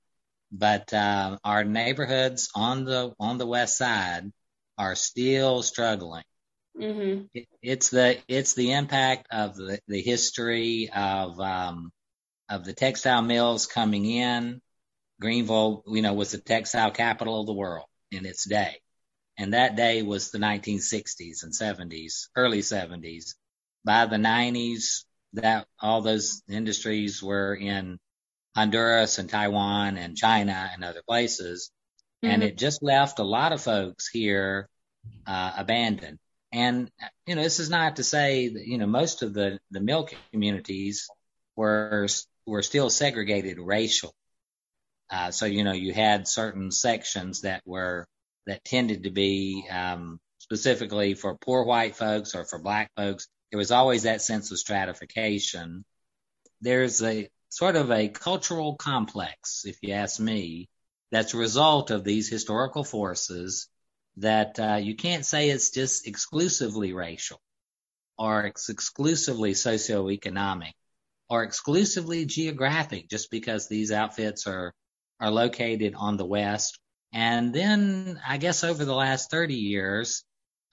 but 0.51 0.91
uh, 0.93 1.37
our 1.43 1.63
neighborhoods 1.63 2.49
on 2.55 2.83
the 2.83 3.13
on 3.19 3.37
the 3.37 3.45
west 3.45 3.77
side 3.77 4.31
are 4.77 4.95
still 4.95 5.61
struggling. 5.61 6.23
Mm-hmm. 6.75 7.25
It, 7.33 7.47
it's 7.61 7.89
the 7.89 8.17
it's 8.27 8.55
the 8.55 8.71
impact 8.71 9.27
of 9.31 9.55
the, 9.55 9.79
the 9.87 10.01
history 10.01 10.89
of 10.93 11.39
um, 11.39 11.91
of 12.49 12.65
the 12.65 12.73
textile 12.73 13.21
mills 13.21 13.65
coming 13.65 14.05
in. 14.05 14.61
Greenville, 15.21 15.83
you 15.87 16.01
know, 16.01 16.13
was 16.13 16.31
the 16.31 16.37
textile 16.37 16.91
capital 16.91 17.41
of 17.41 17.45
the 17.45 17.53
world 17.53 17.85
in 18.09 18.25
its 18.25 18.45
day, 18.45 18.77
and 19.37 19.53
that 19.53 19.75
day 19.75 20.01
was 20.01 20.31
the 20.31 20.37
1960s 20.37 21.43
and 21.43 21.53
70s, 21.53 22.27
early 22.35 22.59
70s. 22.59 23.35
By 23.85 24.05
the 24.05 24.17
90s, 24.17 25.03
that 25.33 25.67
all 25.79 26.01
those 26.01 26.41
industries 26.49 27.21
were 27.21 27.53
in 27.53 27.99
Honduras 28.55 29.19
and 29.19 29.29
Taiwan 29.29 29.97
and 29.97 30.17
China 30.17 30.69
and 30.73 30.83
other 30.83 31.01
places. 31.07 31.71
Mm-hmm. 32.23 32.33
And 32.33 32.43
it 32.43 32.57
just 32.57 32.83
left 32.83 33.19
a 33.19 33.23
lot 33.23 33.53
of 33.53 33.61
folks 33.61 34.07
here 34.07 34.67
uh, 35.25 35.53
abandoned. 35.57 36.19
And, 36.51 36.89
you 37.25 37.35
know, 37.35 37.43
this 37.43 37.59
is 37.59 37.69
not 37.69 37.97
to 37.97 38.03
say 38.03 38.49
that, 38.49 38.65
you 38.65 38.77
know, 38.77 38.87
most 38.87 39.21
of 39.21 39.33
the, 39.33 39.59
the 39.71 39.79
mill 39.79 40.09
communities 40.31 41.07
were, 41.55 42.07
were 42.49 42.63
still 42.63 42.89
segregated 42.89 43.59
racial. 43.59 44.13
Uh, 45.09 45.31
so, 45.31 45.45
you 45.45 45.63
know, 45.63 45.73
you 45.73 45.93
had 45.93 46.27
certain 46.27 46.71
sections 46.71 47.41
that 47.41 47.61
were, 47.65 48.07
that 48.45 48.63
tended 48.63 49.03
to 49.03 49.09
be, 49.09 49.65
um, 49.71 50.19
specifically 50.39 51.13
for 51.13 51.37
poor 51.37 51.63
white 51.63 51.95
folks 51.95 52.35
or 52.35 52.45
for 52.45 52.59
black 52.59 52.91
folks 52.95 53.27
there 53.51 53.57
was 53.57 53.71
always 53.71 54.03
that 54.03 54.21
sense 54.21 54.51
of 54.51 54.59
stratification. 54.59 55.83
There's 56.61 57.01
a 57.01 57.29
sort 57.49 57.75
of 57.75 57.91
a 57.91 58.09
cultural 58.09 58.75
complex, 58.75 59.63
if 59.65 59.77
you 59.81 59.93
ask 59.93 60.19
me, 60.19 60.69
that's 61.11 61.33
a 61.33 61.37
result 61.37 61.89
of 61.89 62.03
these 62.03 62.29
historical 62.29 62.83
forces 62.83 63.67
that 64.17 64.59
uh, 64.59 64.75
you 64.75 64.95
can't 64.95 65.25
say 65.25 65.49
it's 65.49 65.71
just 65.71 66.07
exclusively 66.07 66.93
racial 66.93 67.41
or 68.17 68.45
it's 68.45 68.69
exclusively 68.69 69.53
socioeconomic 69.53 70.73
or 71.29 71.43
exclusively 71.43 72.25
geographic 72.25 73.09
just 73.09 73.29
because 73.31 73.67
these 73.67 73.91
outfits 73.91 74.47
are 74.47 74.73
are 75.19 75.31
located 75.31 75.93
on 75.95 76.17
the 76.17 76.25
west 76.25 76.79
and 77.13 77.53
then 77.53 78.19
i 78.27 78.37
guess 78.37 78.63
over 78.63 78.85
the 78.85 78.95
last 78.95 79.29
30 79.31 79.55
years 79.55 80.23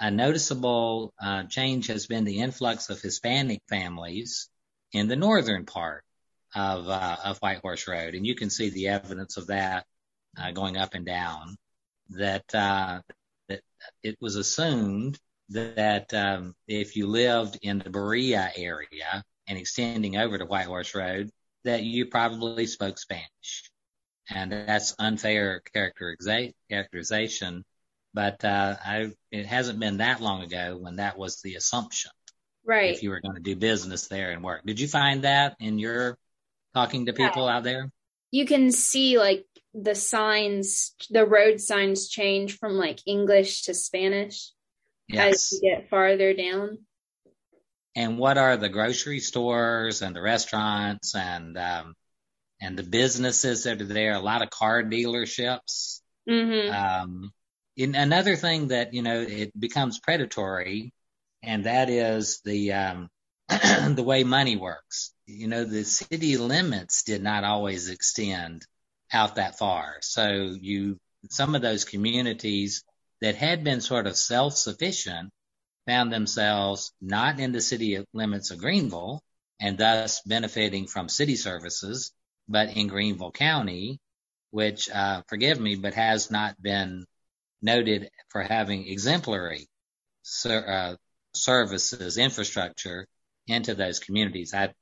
a 0.00 0.10
noticeable 0.10 1.14
uh, 1.22 1.44
change 1.44 1.86
has 1.86 2.06
been 2.06 2.24
the 2.24 2.40
influx 2.40 2.90
of 2.90 3.00
Hispanic 3.00 3.62
families 3.68 4.48
in 4.92 5.08
the 5.08 5.16
northern 5.16 5.64
part 5.64 6.04
of 6.54 6.88
uh, 6.88 7.16
of 7.24 7.38
White 7.38 7.60
Horse 7.60 7.88
Road, 7.88 8.14
and 8.14 8.26
you 8.26 8.34
can 8.34 8.50
see 8.50 8.70
the 8.70 8.88
evidence 8.88 9.36
of 9.36 9.48
that 9.48 9.86
uh, 10.38 10.50
going 10.52 10.76
up 10.76 10.94
and 10.94 11.06
down. 11.06 11.56
That 12.10 12.54
uh, 12.54 13.00
that 13.48 13.60
it 14.02 14.16
was 14.20 14.36
assumed 14.36 15.18
that 15.50 16.12
um, 16.12 16.54
if 16.68 16.96
you 16.96 17.06
lived 17.06 17.58
in 17.62 17.78
the 17.78 17.90
Berea 17.90 18.50
area 18.56 19.24
and 19.48 19.58
extending 19.58 20.16
over 20.16 20.38
to 20.38 20.46
White 20.46 20.66
Horse 20.66 20.94
Road, 20.94 21.30
that 21.64 21.82
you 21.82 22.06
probably 22.06 22.66
spoke 22.66 22.98
Spanish, 22.98 23.70
and 24.30 24.52
that's 24.52 24.94
unfair 24.98 25.62
characterization 25.72 27.64
but 28.16 28.42
uh, 28.46 28.76
I, 28.82 29.12
it 29.30 29.44
hasn't 29.44 29.78
been 29.78 29.98
that 29.98 30.22
long 30.22 30.42
ago 30.42 30.78
when 30.80 30.96
that 30.96 31.18
was 31.18 31.42
the 31.42 31.56
assumption. 31.56 32.10
Right. 32.64 32.94
If 32.94 33.02
you 33.02 33.10
were 33.10 33.20
going 33.20 33.34
to 33.34 33.42
do 33.42 33.54
business 33.54 34.08
there 34.08 34.30
and 34.30 34.42
work. 34.42 34.62
Did 34.64 34.80
you 34.80 34.88
find 34.88 35.24
that 35.24 35.54
in 35.60 35.78
your 35.78 36.16
talking 36.74 37.06
to 37.06 37.12
people 37.12 37.44
yeah. 37.44 37.56
out 37.56 37.62
there? 37.62 37.90
You 38.30 38.46
can 38.46 38.72
see 38.72 39.18
like 39.18 39.44
the 39.74 39.94
signs, 39.94 40.94
the 41.10 41.26
road 41.26 41.60
signs 41.60 42.08
change 42.08 42.56
from 42.56 42.72
like 42.72 43.00
English 43.06 43.64
to 43.64 43.74
Spanish 43.74 44.50
yes. 45.08 45.52
as 45.52 45.60
you 45.60 45.70
get 45.70 45.90
farther 45.90 46.32
down. 46.32 46.78
And 47.96 48.18
what 48.18 48.36
are 48.36 48.58
the 48.58 48.68
grocery 48.68 49.20
stores 49.20 50.02
and 50.02 50.14
the 50.14 50.20
restaurants 50.20 51.14
and 51.14 51.56
um, 51.56 51.94
and 52.60 52.78
the 52.78 52.82
businesses 52.82 53.64
that 53.64 53.80
are 53.80 53.86
there? 53.86 54.12
A 54.12 54.20
lot 54.20 54.42
of 54.42 54.50
car 54.50 54.82
dealerships. 54.82 56.02
Mm-hmm. 56.28 56.74
Um, 56.74 57.32
in 57.74 57.94
another 57.94 58.36
thing 58.36 58.68
that 58.68 58.92
you 58.92 59.02
know 59.02 59.22
it 59.22 59.58
becomes 59.58 59.98
predatory, 59.98 60.92
and 61.42 61.64
that 61.64 61.88
is 61.88 62.40
the 62.44 62.74
um, 62.74 63.08
the 63.48 64.04
way 64.04 64.24
money 64.24 64.56
works. 64.56 65.14
You 65.26 65.48
know, 65.48 65.64
the 65.64 65.84
city 65.84 66.36
limits 66.36 67.02
did 67.02 67.22
not 67.22 67.44
always 67.44 67.88
extend 67.88 68.66
out 69.10 69.36
that 69.36 69.58
far. 69.58 69.96
So 70.02 70.54
you 70.60 71.00
some 71.30 71.54
of 71.54 71.62
those 71.62 71.84
communities 71.84 72.84
that 73.22 73.36
had 73.36 73.64
been 73.64 73.80
sort 73.80 74.06
of 74.06 74.18
self-sufficient 74.18 75.32
found 75.86 76.12
themselves 76.12 76.92
not 77.00 77.38
in 77.38 77.52
the 77.52 77.60
city 77.60 78.04
limits 78.12 78.50
of 78.50 78.58
Greenville 78.58 79.22
and 79.60 79.78
thus 79.78 80.20
benefiting 80.22 80.86
from 80.86 81.08
city 81.08 81.36
services, 81.36 82.12
but 82.48 82.76
in 82.76 82.88
Greenville 82.88 83.32
County, 83.32 83.98
which, 84.50 84.90
uh, 84.90 85.22
forgive 85.28 85.58
me, 85.60 85.76
but 85.76 85.94
has 85.94 86.30
not 86.30 86.60
been 86.60 87.04
noted 87.62 88.10
for 88.28 88.42
having 88.42 88.86
exemplary 88.86 89.68
ser- 90.22 90.68
uh, 90.68 90.96
services, 91.34 92.18
infrastructure 92.18 93.06
into 93.46 93.74
those 93.74 93.98
communities. 93.98 94.52
I, 94.52 94.74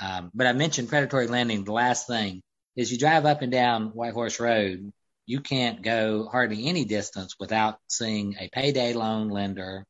um, 0.00 0.30
but 0.34 0.46
I 0.46 0.52
mentioned 0.52 0.88
predatory 0.88 1.26
lending. 1.26 1.64
The 1.64 1.72
last 1.72 2.06
thing 2.06 2.42
is 2.76 2.92
you 2.92 2.98
drive 2.98 3.24
up 3.24 3.42
and 3.42 3.50
down 3.50 3.88
White 3.88 4.12
Horse 4.12 4.38
Road, 4.38 4.92
you 5.24 5.40
can't 5.40 5.82
go 5.82 6.28
hardly 6.28 6.66
any 6.66 6.84
distance 6.84 7.34
without 7.40 7.78
seeing 7.88 8.36
a 8.38 8.48
payday 8.48 8.92
loan 8.92 9.28
lender 9.28 9.84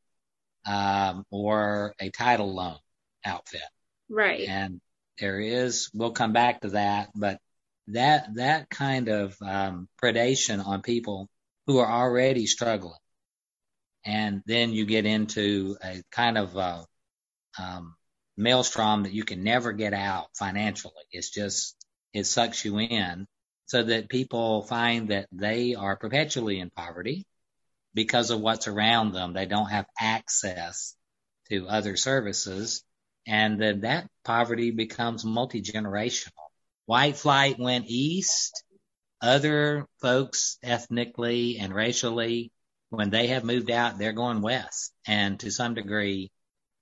um, 0.67 1.23
or 1.31 1.95
a 1.99 2.09
title 2.09 2.53
loan 2.53 2.77
outfit. 3.23 3.61
Right. 4.09 4.47
And 4.47 4.81
there 5.19 5.39
is, 5.39 5.89
we'll 5.93 6.11
come 6.11 6.33
back 6.33 6.61
to 6.61 6.69
that, 6.69 7.09
but 7.15 7.39
that 7.87 8.35
that 8.35 8.69
kind 8.69 9.07
of 9.07 9.35
um, 9.41 9.87
predation 10.01 10.65
on 10.65 10.81
people 10.81 11.29
who 11.65 11.79
are 11.79 11.91
already 11.91 12.45
struggling. 12.45 12.99
And 14.05 14.41
then 14.45 14.71
you 14.73 14.85
get 14.85 15.05
into 15.05 15.77
a 15.83 16.03
kind 16.11 16.37
of 16.37 16.55
a, 16.55 16.85
um, 17.57 17.95
maelstrom 18.37 19.03
that 19.03 19.13
you 19.13 19.23
can 19.23 19.43
never 19.43 19.73
get 19.73 19.93
out 19.93 20.27
financially. 20.35 20.93
It's 21.11 21.31
just, 21.31 21.75
it 22.13 22.25
sucks 22.25 22.63
you 22.63 22.77
in. 22.79 23.25
so 23.67 23.83
that 23.83 24.09
people 24.09 24.63
find 24.63 25.09
that 25.09 25.27
they 25.31 25.75
are 25.75 25.97
perpetually 25.97 26.59
in 26.59 26.69
poverty 26.71 27.25
because 27.97 28.29
of 28.29 28.39
what's 28.39 28.67
around 28.67 29.11
them. 29.11 29.33
They 29.33 29.47
don't 29.47 29.71
have 29.71 29.87
access 29.99 30.95
to 31.49 31.65
other 31.67 31.97
services. 31.97 32.83
And 33.25 33.59
then 33.59 33.81
that 33.81 34.07
poverty 34.23 34.69
becomes 34.69 35.25
multi 35.25 35.63
generational. 35.63 36.29
White 36.85 37.17
flight 37.17 37.57
went 37.57 37.85
east. 37.87 38.63
Other 39.19 39.87
folks 39.99 40.59
ethnically 40.61 41.57
and 41.57 41.73
racially, 41.73 42.51
when 42.89 43.09
they 43.09 43.27
have 43.27 43.43
moved 43.43 43.71
out, 43.71 43.97
they're 43.97 44.13
going 44.13 44.43
west 44.43 44.93
and 45.07 45.39
to 45.39 45.49
some 45.49 45.73
degree, 45.73 46.31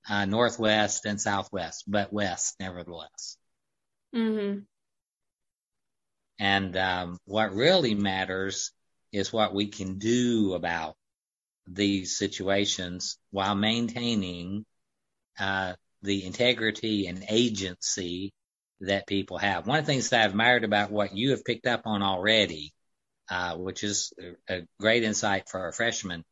uh, 0.10 0.26
northwest 0.26 1.06
and 1.06 1.20
southwest, 1.20 1.86
but 1.88 2.12
west 2.12 2.56
nevertheless. 2.60 3.38
Mm-hmm. 4.14 4.60
And 6.40 6.76
um, 6.76 7.20
what 7.24 7.56
really 7.56 7.96
matters 7.96 8.74
is 9.14 9.32
what 9.32 9.56
we 9.56 9.68
can 9.68 9.98
do 9.98 10.56
about 10.56 10.98
these 11.68 12.18
situations 12.18 13.18
while 13.32 13.56
maintaining 13.56 14.66
uh, 15.40 15.74
the 16.02 16.26
integrity 16.26 17.08
and 17.08 17.26
agency 17.30 18.34
that 18.82 19.08
people 19.08 19.38
have. 19.38 19.68
One 19.68 19.80
of 19.80 19.86
the 19.86 19.92
things 19.92 20.10
that 20.10 20.24
I've 20.24 20.32
admired 20.32 20.64
about 20.64 20.92
what 20.92 21.16
you 21.16 21.32
have 21.32 21.46
picked 21.46 21.68
up 21.68 21.82
on 21.86 22.04
already, 22.04 22.74
uh, 23.30 23.56
which 23.56 23.84
is 23.84 24.14
a 24.50 24.62
great 24.80 25.04
insight 25.04 25.50
for 25.50 25.60
our 25.62 25.72
freshmen, 25.72 26.24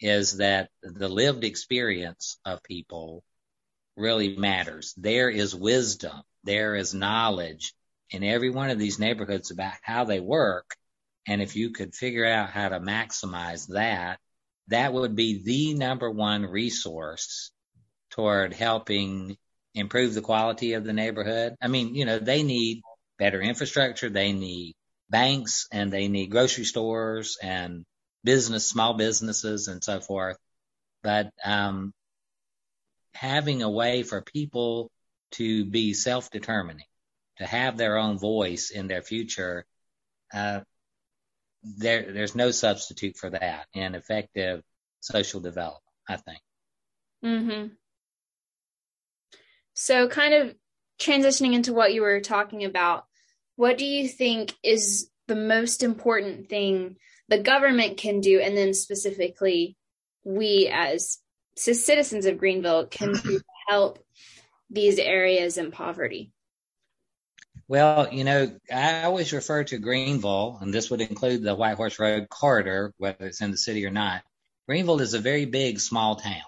is 0.00 0.36
that 0.38 0.70
the 0.82 1.08
lived 1.08 1.44
experience 1.44 2.38
of 2.44 2.62
people 2.62 3.24
really 3.96 4.36
matters. 4.36 4.94
There 4.96 5.30
is 5.30 5.54
wisdom, 5.54 6.22
there 6.44 6.76
is 6.76 6.94
knowledge 6.94 7.72
in 8.10 8.22
every 8.22 8.50
one 8.50 8.70
of 8.70 8.78
these 8.78 8.98
neighborhoods 8.98 9.50
about 9.50 9.74
how 9.82 10.04
they 10.04 10.20
work. 10.20 10.76
And 11.26 11.42
if 11.42 11.56
you 11.56 11.70
could 11.70 11.94
figure 11.94 12.26
out 12.26 12.50
how 12.50 12.68
to 12.68 12.78
maximize 12.78 13.68
that, 13.68 14.20
that 14.68 14.92
would 14.92 15.14
be 15.14 15.42
the 15.42 15.74
number 15.74 16.10
one 16.10 16.42
resource 16.42 17.50
toward 18.10 18.52
helping 18.52 19.36
improve 19.74 20.14
the 20.14 20.22
quality 20.22 20.72
of 20.72 20.84
the 20.84 20.92
neighborhood. 20.92 21.54
I 21.60 21.68
mean, 21.68 21.94
you 21.94 22.04
know, 22.04 22.18
they 22.18 22.42
need 22.42 22.82
better 23.18 23.40
infrastructure. 23.40 24.08
They 24.08 24.32
need 24.32 24.74
banks 25.10 25.68
and 25.70 25.92
they 25.92 26.08
need 26.08 26.30
grocery 26.30 26.64
stores 26.64 27.36
and 27.42 27.84
business, 28.24 28.66
small 28.66 28.94
businesses 28.94 29.68
and 29.68 29.84
so 29.84 30.00
forth. 30.00 30.36
But, 31.02 31.30
um, 31.44 31.92
having 33.14 33.62
a 33.62 33.70
way 33.70 34.02
for 34.02 34.20
people 34.22 34.90
to 35.32 35.64
be 35.64 35.94
self-determining 35.94 36.86
to 37.38 37.46
have 37.46 37.76
their 37.76 37.98
own 37.98 38.18
voice 38.18 38.70
in 38.70 38.88
their 38.88 39.02
future, 39.02 39.64
uh, 40.32 40.60
there, 41.78 42.12
there's 42.12 42.34
no 42.34 42.50
substitute 42.50 43.16
for 43.16 43.30
that 43.30 43.66
in 43.74 43.94
effective 43.94 44.62
social 45.00 45.40
development, 45.40 45.82
I 46.08 46.16
think. 46.16 46.40
Mm-hmm. 47.24 47.66
So, 49.74 50.08
kind 50.08 50.34
of 50.34 50.54
transitioning 50.98 51.54
into 51.54 51.72
what 51.72 51.92
you 51.92 52.02
were 52.02 52.20
talking 52.20 52.64
about, 52.64 53.04
what 53.56 53.78
do 53.78 53.84
you 53.84 54.08
think 54.08 54.54
is 54.62 55.10
the 55.26 55.36
most 55.36 55.82
important 55.82 56.48
thing 56.48 56.96
the 57.28 57.38
government 57.38 57.96
can 57.96 58.20
do, 58.20 58.40
and 58.40 58.56
then 58.56 58.72
specifically 58.72 59.76
we 60.24 60.70
as 60.72 61.18
citizens 61.56 62.26
of 62.26 62.38
Greenville 62.38 62.86
can 62.86 63.14
help 63.68 63.98
these 64.70 64.98
areas 64.98 65.58
in 65.58 65.72
poverty? 65.72 66.32
Well, 67.68 68.12
you 68.12 68.22
know, 68.24 68.56
I 68.72 69.02
always 69.04 69.32
refer 69.32 69.64
to 69.64 69.78
Greenville, 69.78 70.58
and 70.60 70.72
this 70.72 70.90
would 70.90 71.00
include 71.00 71.42
the 71.42 71.54
White 71.54 71.76
Horse 71.76 71.98
Road 71.98 72.28
corridor, 72.28 72.94
whether 72.98 73.26
it's 73.26 73.40
in 73.40 73.50
the 73.50 73.56
city 73.56 73.84
or 73.86 73.90
not. 73.90 74.22
Greenville 74.68 75.00
is 75.00 75.14
a 75.14 75.18
very 75.18 75.46
big, 75.46 75.80
small 75.80 76.16
town. 76.16 76.42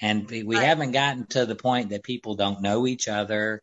And 0.00 0.28
we 0.28 0.56
right. 0.56 0.64
haven't 0.64 0.92
gotten 0.92 1.26
to 1.28 1.46
the 1.46 1.54
point 1.54 1.90
that 1.90 2.02
people 2.02 2.34
don't 2.34 2.62
know 2.62 2.86
each 2.86 3.06
other, 3.06 3.62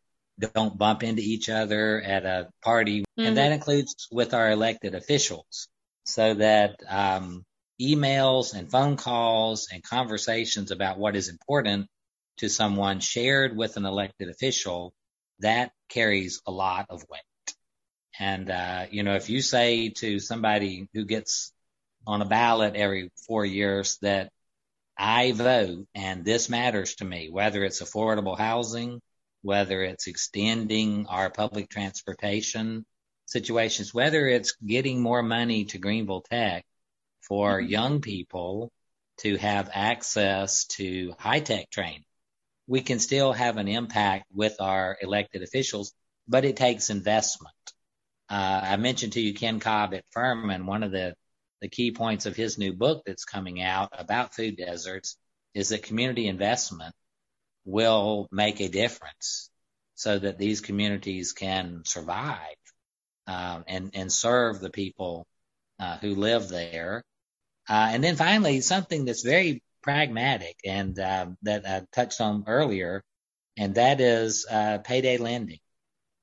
don't 0.53 0.77
bump 0.77 1.03
into 1.03 1.21
each 1.21 1.49
other 1.49 2.01
at 2.01 2.25
a 2.25 2.49
party. 2.63 3.01
Mm-hmm. 3.01 3.27
And 3.27 3.37
that 3.37 3.51
includes 3.51 4.07
with 4.11 4.33
our 4.33 4.49
elected 4.49 4.95
officials. 4.95 5.67
So 6.05 6.35
that 6.35 6.79
um, 6.87 7.43
emails 7.81 8.53
and 8.53 8.71
phone 8.71 8.95
calls 8.95 9.67
and 9.71 9.83
conversations 9.83 10.71
about 10.71 10.97
what 10.97 11.15
is 11.15 11.29
important 11.29 11.87
to 12.37 12.49
someone 12.49 13.01
shared 13.01 13.55
with 13.55 13.75
an 13.77 13.85
elected 13.85 14.29
official 14.29 14.93
that 15.41 15.71
carries 15.89 16.41
a 16.45 16.51
lot 16.51 16.87
of 16.89 17.05
weight. 17.09 17.21
And, 18.19 18.49
uh, 18.49 18.85
you 18.91 19.03
know, 19.03 19.15
if 19.15 19.29
you 19.29 19.41
say 19.41 19.89
to 19.89 20.19
somebody 20.19 20.87
who 20.93 21.05
gets 21.05 21.53
on 22.05 22.21
a 22.21 22.25
ballot 22.25 22.75
every 22.75 23.11
four 23.27 23.45
years 23.45 23.97
that 24.01 24.31
I 24.97 25.31
vote 25.31 25.87
and 25.95 26.23
this 26.23 26.49
matters 26.49 26.95
to 26.95 27.05
me, 27.05 27.29
whether 27.31 27.63
it's 27.63 27.81
affordable 27.81 28.37
housing, 28.37 29.01
whether 29.41 29.81
it's 29.83 30.07
extending 30.07 31.07
our 31.07 31.29
public 31.29 31.69
transportation 31.69 32.85
situations, 33.25 33.93
whether 33.93 34.27
it's 34.27 34.55
getting 34.65 35.01
more 35.01 35.23
money 35.23 35.65
to 35.65 35.77
Greenville 35.77 36.21
Tech 36.21 36.65
for 37.21 37.59
mm-hmm. 37.59 37.69
young 37.69 38.01
people 38.01 38.71
to 39.19 39.37
have 39.37 39.69
access 39.73 40.65
to 40.65 41.13
high 41.17 41.39
tech 41.39 41.69
training 41.69 42.03
we 42.71 42.79
can 42.79 42.99
still 42.99 43.33
have 43.33 43.57
an 43.57 43.67
impact 43.67 44.27
with 44.33 44.55
our 44.61 44.97
elected 45.01 45.43
officials, 45.43 45.91
but 46.25 46.45
it 46.45 46.55
takes 46.55 46.89
investment. 46.89 47.53
Uh, 48.29 48.61
I 48.63 48.77
mentioned 48.77 49.11
to 49.13 49.19
you 49.19 49.33
Ken 49.33 49.59
Kolb 49.59 49.93
at 49.93 50.05
Furman. 50.11 50.65
One 50.65 50.81
of 50.81 50.93
the, 50.93 51.13
the 51.59 51.67
key 51.67 51.91
points 51.91 52.25
of 52.25 52.37
his 52.37 52.57
new 52.57 52.71
book 52.71 53.03
that's 53.05 53.25
coming 53.25 53.61
out 53.61 53.89
about 53.91 54.35
food 54.35 54.55
deserts 54.55 55.17
is 55.53 55.67
that 55.67 55.83
community 55.83 56.29
investment 56.29 56.95
will 57.65 58.29
make 58.31 58.61
a 58.61 58.69
difference 58.69 59.49
so 59.95 60.17
that 60.17 60.37
these 60.37 60.61
communities 60.61 61.33
can 61.33 61.81
survive 61.83 62.55
um, 63.27 63.65
and, 63.67 63.91
and 63.95 64.13
serve 64.13 64.61
the 64.61 64.69
people 64.69 65.27
uh, 65.77 65.97
who 65.97 66.15
live 66.15 66.47
there. 66.47 67.03
Uh, 67.67 67.89
and 67.91 68.01
then 68.01 68.15
finally, 68.15 68.61
something 68.61 69.03
that's 69.03 69.23
very 69.23 69.61
pragmatic 69.81 70.57
and 70.65 70.97
um, 70.99 71.37
that 71.43 71.67
I 71.67 71.81
touched 71.91 72.21
on 72.21 72.45
earlier, 72.47 73.03
and 73.57 73.75
that 73.75 74.01
is 74.01 74.45
uh, 74.49 74.79
payday 74.79 75.17
lending 75.17 75.59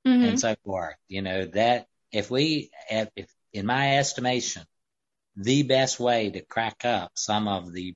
mm-hmm. 0.07 0.25
and 0.25 0.40
so 0.40 0.55
forth. 0.64 0.97
You 1.09 1.23
know 1.23 1.47
that 1.47 1.87
if 2.12 2.31
we, 2.31 2.71
if, 2.90 3.09
if 3.16 3.31
in 3.53 3.66
my 3.66 3.99
estimation, 3.99 4.62
the 5.37 5.62
best 5.62 6.01
way 6.01 6.31
to 6.31 6.44
crack 6.44 6.85
up 6.85 7.12
some 7.14 7.49
of 7.49 7.73
the 7.73 7.94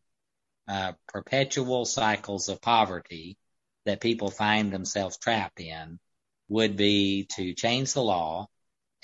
uh, 0.69 0.93
perpetual 1.09 1.85
cycles 1.85 2.49
of 2.49 2.61
poverty 2.61 3.37
that 3.85 4.01
people 4.01 4.31
find 4.31 4.73
themselves 4.73 5.19
trapped 5.19 5.61
in 5.61 5.99
would 6.49 6.77
be 6.77 7.27
to 7.37 7.55
change 7.55 7.93
the 7.95 8.03
law. 8.03 8.47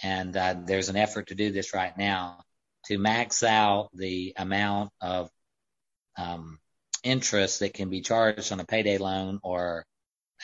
And 0.02 0.36
uh, 0.36 0.54
there's 0.64 0.88
an 0.88 0.96
effort 0.96 1.28
to 1.28 1.34
do 1.34 1.50
this 1.50 1.74
right 1.74 1.96
now 1.96 2.40
to 2.84 2.98
max 2.98 3.42
out 3.42 3.90
the 3.92 4.34
amount 4.36 4.90
of 5.00 5.30
um, 6.18 6.58
interest 7.02 7.60
that 7.60 7.74
can 7.74 7.88
be 7.88 8.00
charged 8.00 8.52
on 8.52 8.60
a 8.60 8.66
payday 8.66 8.98
loan 8.98 9.38
or 9.42 9.84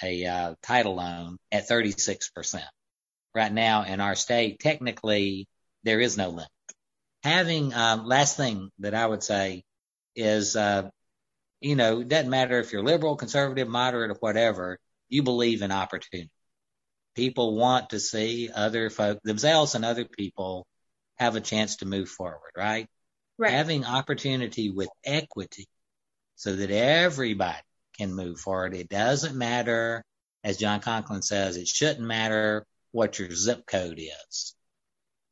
a 0.03 0.25
uh, 0.25 0.55
title 0.63 0.97
loan 0.97 1.39
at 1.53 1.69
36%. 1.69 2.63
Right 3.35 3.53
now 3.53 3.83
in 3.85 4.01
our 4.01 4.15
state, 4.15 4.61
technically, 4.61 5.49
there 5.83 6.01
is 6.01 6.17
no 6.17 6.29
limit. 6.29 6.49
Having, 7.25 7.75
um, 7.75 8.07
last 8.07 8.37
thing 8.37 8.71
that 8.79 8.95
I 8.95 9.07
would 9.07 9.23
say 9.23 9.65
is, 10.15 10.57
uh, 10.57 10.89
you 11.61 11.75
know, 11.75 12.01
it 12.01 12.09
doesn't 12.09 12.31
matter 12.31 12.61
if 12.61 12.73
you're 12.73 12.85
liberal, 12.85 13.17
conservative, 13.17 13.69
moderate, 13.69 14.11
or 14.11 14.19
whatever, 14.21 14.79
you 15.09 15.23
believe 15.23 15.63
in 15.63 15.73
opportunity. 15.73 16.31
People 17.17 17.57
want 17.57 17.91
to 17.91 18.01
see 18.01 18.51
other 18.55 18.91
folk, 18.91 19.19
themselves 19.25 19.75
and 19.75 19.85
other 19.85 20.05
people 20.05 20.67
have 21.17 21.37
a 21.37 21.41
chance 21.41 21.77
to 21.77 21.87
move 21.87 22.09
forward, 22.09 22.53
right? 22.57 22.87
Right. 23.37 23.53
Having 23.53 23.85
opportunity 23.85 24.71
with 24.71 24.89
equity 25.05 25.67
so 26.37 26.55
that 26.55 26.71
everybody 26.71 27.59
can 27.97 28.15
move 28.15 28.39
forward. 28.39 28.75
It 28.75 28.89
doesn't 28.89 29.37
matter, 29.37 30.05
as 30.43 30.59
John 30.59 30.81
Conklin 30.81 31.23
says, 31.23 31.57
it 31.57 31.69
shouldn't 31.69 32.07
matter 32.07 32.67
what 32.93 33.19
your 33.19 33.35
zip 33.35 33.67
code 33.67 33.99
is. 33.99 34.55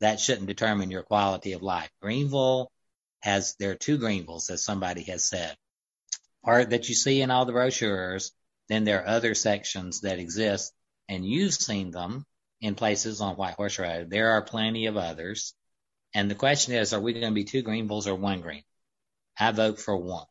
That 0.00 0.18
shouldn't 0.18 0.48
determine 0.48 0.90
your 0.90 1.04
quality 1.04 1.52
of 1.52 1.62
life. 1.62 1.90
Greenville 2.00 2.70
has, 3.20 3.54
there 3.60 3.70
are 3.70 3.76
two 3.76 3.98
Greenvilles, 3.98 4.50
as 4.50 4.64
somebody 4.64 5.02
has 5.04 5.24
said. 5.24 5.54
Part 6.44 6.70
that 6.70 6.88
you 6.88 6.94
see 6.96 7.20
in 7.20 7.30
all 7.30 7.44
the 7.44 7.52
brochures, 7.52 8.32
then 8.68 8.82
there 8.82 9.02
are 9.02 9.08
other 9.08 9.34
sections 9.34 10.00
that 10.00 10.18
exist, 10.18 10.72
and 11.08 11.24
you've 11.24 11.54
seen 11.54 11.92
them 11.92 12.24
in 12.60 12.74
places 12.74 13.20
on 13.20 13.36
White 13.36 13.54
Horse 13.54 13.78
Road. 13.78 14.10
There 14.10 14.30
are 14.30 14.42
plenty 14.42 14.86
of 14.86 14.96
others. 14.96 15.54
And 16.14 16.30
the 16.30 16.34
question 16.34 16.74
is, 16.74 16.92
are 16.92 17.00
we 17.00 17.12
going 17.12 17.26
to 17.26 17.32
be 17.32 17.44
two 17.44 17.62
Greenvilles 17.62 18.06
or 18.06 18.14
one 18.14 18.40
Green? 18.40 18.64
I 19.38 19.50
vote 19.52 19.78
for 19.78 19.96
one, 19.96 20.26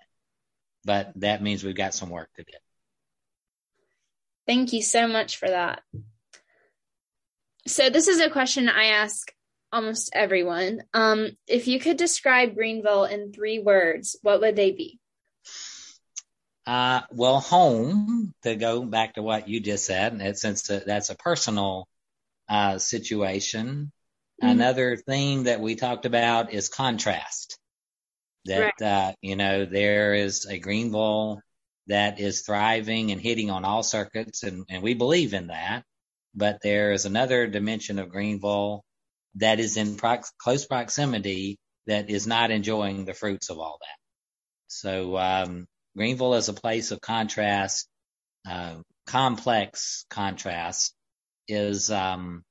but 0.85 1.11
that 1.15 1.41
means 1.41 1.63
we've 1.63 1.75
got 1.75 1.93
some 1.93 2.09
work 2.09 2.29
to 2.35 2.43
do. 2.43 2.53
Thank 4.45 4.73
you 4.73 4.81
so 4.81 5.07
much 5.07 5.37
for 5.37 5.47
that. 5.47 5.81
So 7.67 7.89
this 7.89 8.07
is 8.07 8.19
a 8.19 8.29
question 8.29 8.69
I 8.69 8.85
ask 8.85 9.31
almost 9.71 10.11
everyone. 10.13 10.83
Um, 10.93 11.29
if 11.47 11.67
you 11.67 11.79
could 11.79 11.97
describe 11.97 12.55
Greenville 12.55 13.05
in 13.05 13.31
three 13.31 13.59
words, 13.59 14.17
what 14.21 14.41
would 14.41 14.55
they 14.55 14.71
be? 14.71 14.99
Uh, 16.65 17.01
well, 17.11 17.39
home, 17.39 18.33
to 18.43 18.55
go 18.55 18.83
back 18.83 19.15
to 19.15 19.23
what 19.23 19.47
you 19.47 19.59
just 19.59 19.85
said, 19.85 20.13
and 20.13 20.37
since 20.37 20.63
that's 20.63 21.09
a 21.09 21.15
personal 21.15 21.87
uh, 22.47 22.77
situation. 22.77 23.91
Mm-hmm. 24.41 24.49
Another 24.49 24.97
thing 24.97 25.43
that 25.43 25.61
we 25.61 25.75
talked 25.75 26.05
about 26.05 26.53
is 26.53 26.69
contrast. 26.69 27.57
That, 28.45 28.73
right. 28.81 28.81
uh, 28.81 29.13
you 29.21 29.35
know, 29.35 29.65
there 29.65 30.15
is 30.15 30.47
a 30.47 30.57
Greenville 30.57 31.41
that 31.87 32.19
is 32.19 32.41
thriving 32.41 33.11
and 33.11 33.21
hitting 33.21 33.51
on 33.51 33.65
all 33.65 33.83
circuits, 33.83 34.41
and, 34.43 34.65
and 34.67 34.81
we 34.81 34.95
believe 34.95 35.33
in 35.33 35.47
that. 35.47 35.83
But 36.33 36.59
there 36.63 36.91
is 36.91 37.05
another 37.05 37.45
dimension 37.45 37.99
of 37.99 38.09
Greenville 38.09 38.83
that 39.35 39.59
is 39.59 39.77
in 39.77 39.95
prox- 39.95 40.31
close 40.39 40.65
proximity 40.65 41.59
that 41.87 42.09
is 42.09 42.25
not 42.25 42.51
enjoying 42.51 43.05
the 43.05 43.13
fruits 43.13 43.49
of 43.49 43.59
all 43.59 43.77
that. 43.79 43.97
So 44.67 45.17
um, 45.17 45.67
Greenville 45.95 46.35
is 46.35 46.49
a 46.49 46.53
place 46.53 46.91
of 46.91 47.01
contrast, 47.01 47.87
uh, 48.49 48.75
complex 49.05 50.05
contrast, 50.09 50.93
is 51.47 51.91
um, 51.91 52.43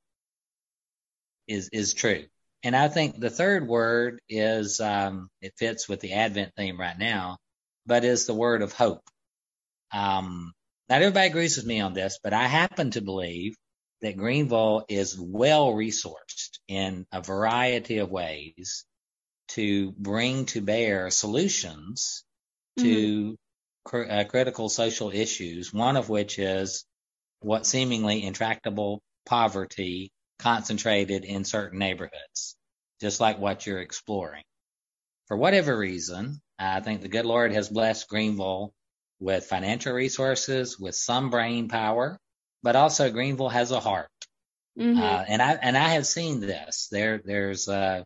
is 1.50 1.68
is 1.72 1.94
true. 1.94 2.24
And 2.62 2.76
I 2.76 2.88
think 2.88 3.18
the 3.18 3.30
third 3.30 3.66
word 3.66 4.20
is 4.28 4.80
um, 4.80 5.28
it 5.40 5.54
fits 5.56 5.88
with 5.88 6.00
the 6.00 6.12
Advent 6.12 6.52
theme 6.56 6.78
right 6.78 6.98
now, 6.98 7.38
but 7.86 8.04
is 8.04 8.26
the 8.26 8.34
word 8.34 8.62
of 8.62 8.72
hope. 8.72 9.02
Um, 9.92 10.52
not 10.88 11.02
everybody 11.02 11.28
agrees 11.28 11.56
with 11.56 11.66
me 11.66 11.80
on 11.80 11.94
this, 11.94 12.18
but 12.22 12.32
I 12.32 12.46
happen 12.46 12.90
to 12.92 13.00
believe 13.00 13.54
that 14.02 14.16
Greenville 14.16 14.84
is 14.88 15.18
well 15.18 15.72
resourced 15.72 16.58
in 16.68 17.06
a 17.12 17.22
variety 17.22 17.98
of 17.98 18.10
ways 18.10 18.84
to 19.48 19.92
bring 19.92 20.46
to 20.46 20.60
bear 20.60 21.10
solutions 21.10 22.24
mm-hmm. 22.78 22.88
to 22.88 23.36
cr- 23.84 24.10
uh, 24.10 24.24
critical 24.24 24.68
social 24.68 25.10
issues, 25.10 25.72
one 25.72 25.96
of 25.96 26.08
which 26.08 26.38
is 26.38 26.84
what 27.40 27.66
seemingly 27.66 28.22
intractable 28.22 29.00
poverty 29.26 30.10
concentrated 30.40 31.24
in 31.24 31.44
certain 31.44 31.79
neighborhoods, 31.79 32.57
just 33.00 33.20
like 33.20 33.38
what 33.38 33.66
you're 33.66 33.81
exploring. 33.81 34.42
For 35.29 35.37
whatever 35.37 35.76
reason, 35.76 36.40
I 36.59 36.81
think 36.81 37.00
the 37.00 37.09
good 37.09 37.24
Lord 37.26 37.53
has 37.53 37.68
blessed 37.68 38.09
Greenville 38.09 38.72
with 39.20 39.46
financial 39.46 39.92
resources, 39.92 40.79
with 40.79 40.94
some 40.94 41.31
brain 41.31 41.68
power, 41.68 42.18
but 42.62 42.76
also 42.76 43.11
Greenville 43.11 43.48
has 43.48 43.70
a 43.70 43.81
heart. 43.81 44.09
Mm-hmm. 44.79 45.00
Uh, 45.00 45.24
and 45.29 45.42
I 45.42 45.53
and 45.55 45.76
I 45.76 45.90
have 45.90 46.07
seen 46.07 46.40
this. 46.40 46.88
There 46.90 47.20
there's 47.24 47.68
a, 47.68 48.05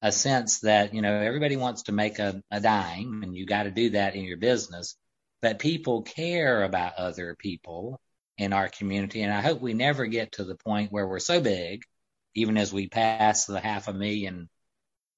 a 0.00 0.12
sense 0.12 0.60
that 0.60 0.94
you 0.94 1.02
know 1.02 1.12
everybody 1.12 1.56
wants 1.56 1.84
to 1.84 1.92
make 1.92 2.18
a, 2.18 2.42
a 2.50 2.60
dime, 2.60 3.22
and 3.22 3.36
you 3.36 3.46
got 3.46 3.64
to 3.64 3.70
do 3.70 3.90
that 3.90 4.14
in 4.14 4.24
your 4.24 4.38
business. 4.38 4.96
But 5.42 5.58
people 5.58 6.02
care 6.02 6.62
about 6.64 6.94
other 6.96 7.36
people 7.38 8.00
in 8.38 8.52
our 8.52 8.68
community, 8.68 9.22
and 9.22 9.32
I 9.32 9.40
hope 9.40 9.60
we 9.60 9.74
never 9.74 10.06
get 10.06 10.32
to 10.32 10.44
the 10.44 10.54
point 10.54 10.92
where 10.92 11.06
we're 11.06 11.18
so 11.18 11.40
big, 11.40 11.82
even 12.34 12.56
as 12.56 12.72
we 12.72 12.88
pass 12.88 13.46
the 13.46 13.60
half 13.60 13.88
a 13.88 13.92
million 13.92 14.48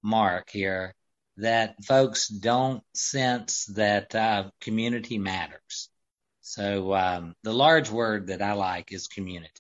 mark 0.02 0.48
here, 0.50 0.94
that 1.36 1.84
folks 1.84 2.28
don't 2.28 2.82
sense 2.94 3.66
that 3.76 4.14
uh, 4.14 4.50
community 4.60 5.18
matters. 5.18 5.90
So 6.40 6.94
um, 6.94 7.34
the 7.42 7.52
large 7.52 7.90
word 7.90 8.28
that 8.28 8.42
I 8.42 8.54
like 8.54 8.92
is 8.92 9.06
community. 9.06 9.52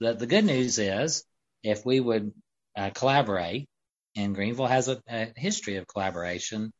The, 0.00 0.14
the 0.14 0.26
good 0.26 0.44
news 0.44 0.78
is 0.78 1.24
if 1.62 1.84
we 1.84 2.00
would 2.00 2.32
uh, 2.76 2.90
collaborate, 2.90 3.68
and 4.16 4.34
Greenville 4.34 4.66
has 4.66 4.88
a, 4.88 5.00
a 5.08 5.32
history 5.36 5.76
of 5.76 5.86
collaboration, 5.86 6.72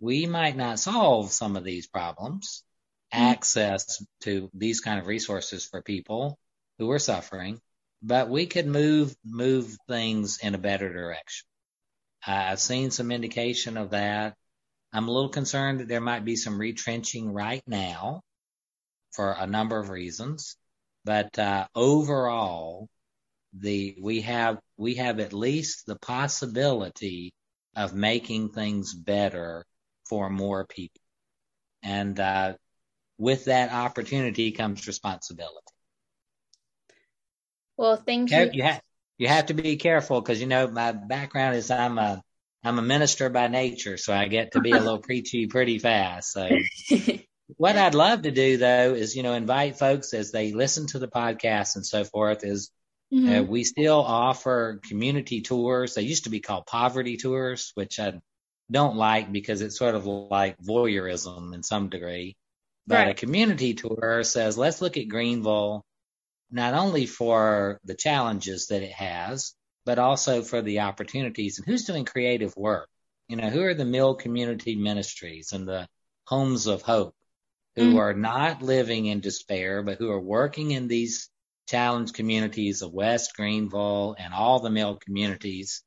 we 0.00 0.26
might 0.26 0.56
not 0.56 0.78
solve 0.78 1.30
some 1.30 1.56
of 1.56 1.64
these 1.64 1.86
problems. 1.86 2.64
Access 3.12 4.04
to 4.22 4.50
these 4.54 4.80
kind 4.80 4.98
of 5.00 5.06
resources 5.06 5.64
for 5.64 5.82
people 5.82 6.38
who 6.78 6.90
are 6.90 6.98
suffering, 6.98 7.60
but 8.02 8.28
we 8.28 8.46
could 8.46 8.66
move 8.66 9.14
move 9.24 9.76
things 9.88 10.38
in 10.42 10.54
a 10.54 10.58
better 10.58 10.92
direction. 10.92 11.46
I've 12.26 12.60
seen 12.60 12.90
some 12.90 13.10
indication 13.10 13.76
of 13.76 13.90
that. 13.90 14.34
I'm 14.92 15.08
a 15.08 15.12
little 15.12 15.30
concerned 15.30 15.80
that 15.80 15.88
there 15.88 16.00
might 16.00 16.24
be 16.24 16.36
some 16.36 16.58
retrenching 16.58 17.32
right 17.32 17.62
now 17.66 18.22
for 19.12 19.32
a 19.32 19.46
number 19.46 19.78
of 19.78 19.90
reasons. 19.90 20.56
But 21.04 21.38
uh, 21.38 21.66
overall, 21.74 22.88
the 23.52 23.96
we 24.00 24.20
have 24.22 24.58
we 24.76 24.96
have 24.96 25.20
at 25.20 25.32
least 25.32 25.86
the 25.86 25.96
possibility 25.96 27.32
of 27.76 27.94
making 27.94 28.50
things 28.50 28.94
better 28.94 29.64
for 30.08 30.28
more 30.28 30.66
people, 30.66 31.00
and 31.82 32.18
uh, 32.18 32.54
with 33.20 33.44
that 33.44 33.70
opportunity 33.70 34.50
comes 34.50 34.86
responsibility. 34.86 35.54
Well, 37.76 37.96
thank 37.96 38.30
you. 38.30 38.50
You 38.52 38.62
have 38.62 38.80
you 39.18 39.28
have 39.28 39.46
to 39.46 39.54
be 39.54 39.76
careful 39.76 40.20
because 40.20 40.40
you 40.40 40.46
know 40.46 40.66
my 40.66 40.92
background 40.92 41.56
is 41.56 41.70
I'm 41.70 41.98
a 41.98 42.22
I'm 42.64 42.78
a 42.78 42.82
minister 42.82 43.28
by 43.28 43.48
nature, 43.48 43.98
so 43.98 44.14
I 44.14 44.26
get 44.26 44.52
to 44.52 44.60
be 44.60 44.70
a 44.70 44.78
little 44.78 44.98
preachy 45.08 45.46
pretty 45.46 45.78
fast. 45.78 46.32
So 46.32 46.48
what 47.56 47.76
I'd 47.76 47.94
love 47.94 48.22
to 48.22 48.30
do 48.30 48.56
though 48.56 48.94
is, 48.94 49.14
you 49.14 49.22
know, 49.22 49.34
invite 49.34 49.78
folks 49.78 50.14
as 50.14 50.32
they 50.32 50.52
listen 50.52 50.86
to 50.88 50.98
the 50.98 51.08
podcast 51.08 51.76
and 51.76 51.84
so 51.84 52.04
forth 52.04 52.42
is 52.42 52.70
mm-hmm. 53.12 53.32
uh, 53.32 53.42
we 53.42 53.64
still 53.64 54.00
offer 54.00 54.80
community 54.88 55.42
tours. 55.42 55.94
They 55.94 56.02
used 56.02 56.24
to 56.24 56.30
be 56.30 56.40
called 56.40 56.66
poverty 56.66 57.18
tours, 57.18 57.72
which 57.74 58.00
I 58.00 58.14
don't 58.70 58.96
like 58.96 59.30
because 59.30 59.60
it's 59.60 59.78
sort 59.78 59.94
of 59.94 60.06
like 60.06 60.56
voyeurism 60.58 61.54
in 61.54 61.62
some 61.62 61.90
degree. 61.90 62.36
But 62.90 62.96
right. 62.96 63.08
a 63.10 63.14
community 63.14 63.74
tour 63.74 64.22
says, 64.24 64.58
let's 64.58 64.82
look 64.82 64.96
at 64.96 65.08
Greenville, 65.08 65.84
not 66.50 66.74
only 66.74 67.06
for 67.06 67.80
the 67.84 67.94
challenges 67.94 68.66
that 68.66 68.82
it 68.82 68.92
has, 68.92 69.54
but 69.86 69.98
also 69.98 70.42
for 70.42 70.60
the 70.60 70.80
opportunities 70.80 71.58
and 71.58 71.66
who's 71.66 71.84
doing 71.84 72.04
creative 72.04 72.54
work. 72.56 72.88
You 73.28 73.36
know, 73.36 73.48
who 73.48 73.62
are 73.62 73.74
the 73.74 73.84
mill 73.84 74.16
community 74.16 74.76
ministries 74.76 75.52
and 75.52 75.66
the 75.66 75.86
homes 76.26 76.66
of 76.66 76.82
hope? 76.82 77.14
who 77.76 77.90
mm-hmm. 77.90 77.98
are 77.98 78.14
not 78.14 78.62
living 78.62 79.06
in 79.06 79.20
despair, 79.20 79.82
but 79.82 79.98
who 79.98 80.10
are 80.10 80.20
working 80.20 80.72
in 80.72 80.88
these 80.88 81.28
challenged 81.68 82.14
communities 82.14 82.82
of 82.82 82.92
West 82.92 83.34
Greenville 83.36 84.16
and 84.18 84.34
all 84.34 84.60
the 84.60 84.70
mill 84.70 84.96
communities 84.96 85.82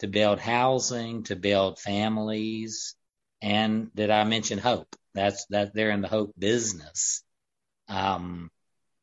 to 0.00 0.08
build 0.08 0.40
housing, 0.40 1.22
to 1.24 1.36
build 1.36 1.78
families, 1.78 2.94
and 3.40 3.94
did 3.94 4.10
I 4.10 4.24
mention 4.24 4.58
hope? 4.58 4.94
That's 5.18 5.46
that 5.46 5.74
they're 5.74 5.90
in 5.90 6.00
the 6.00 6.08
hope 6.08 6.32
business, 6.38 7.22
um, 7.88 8.50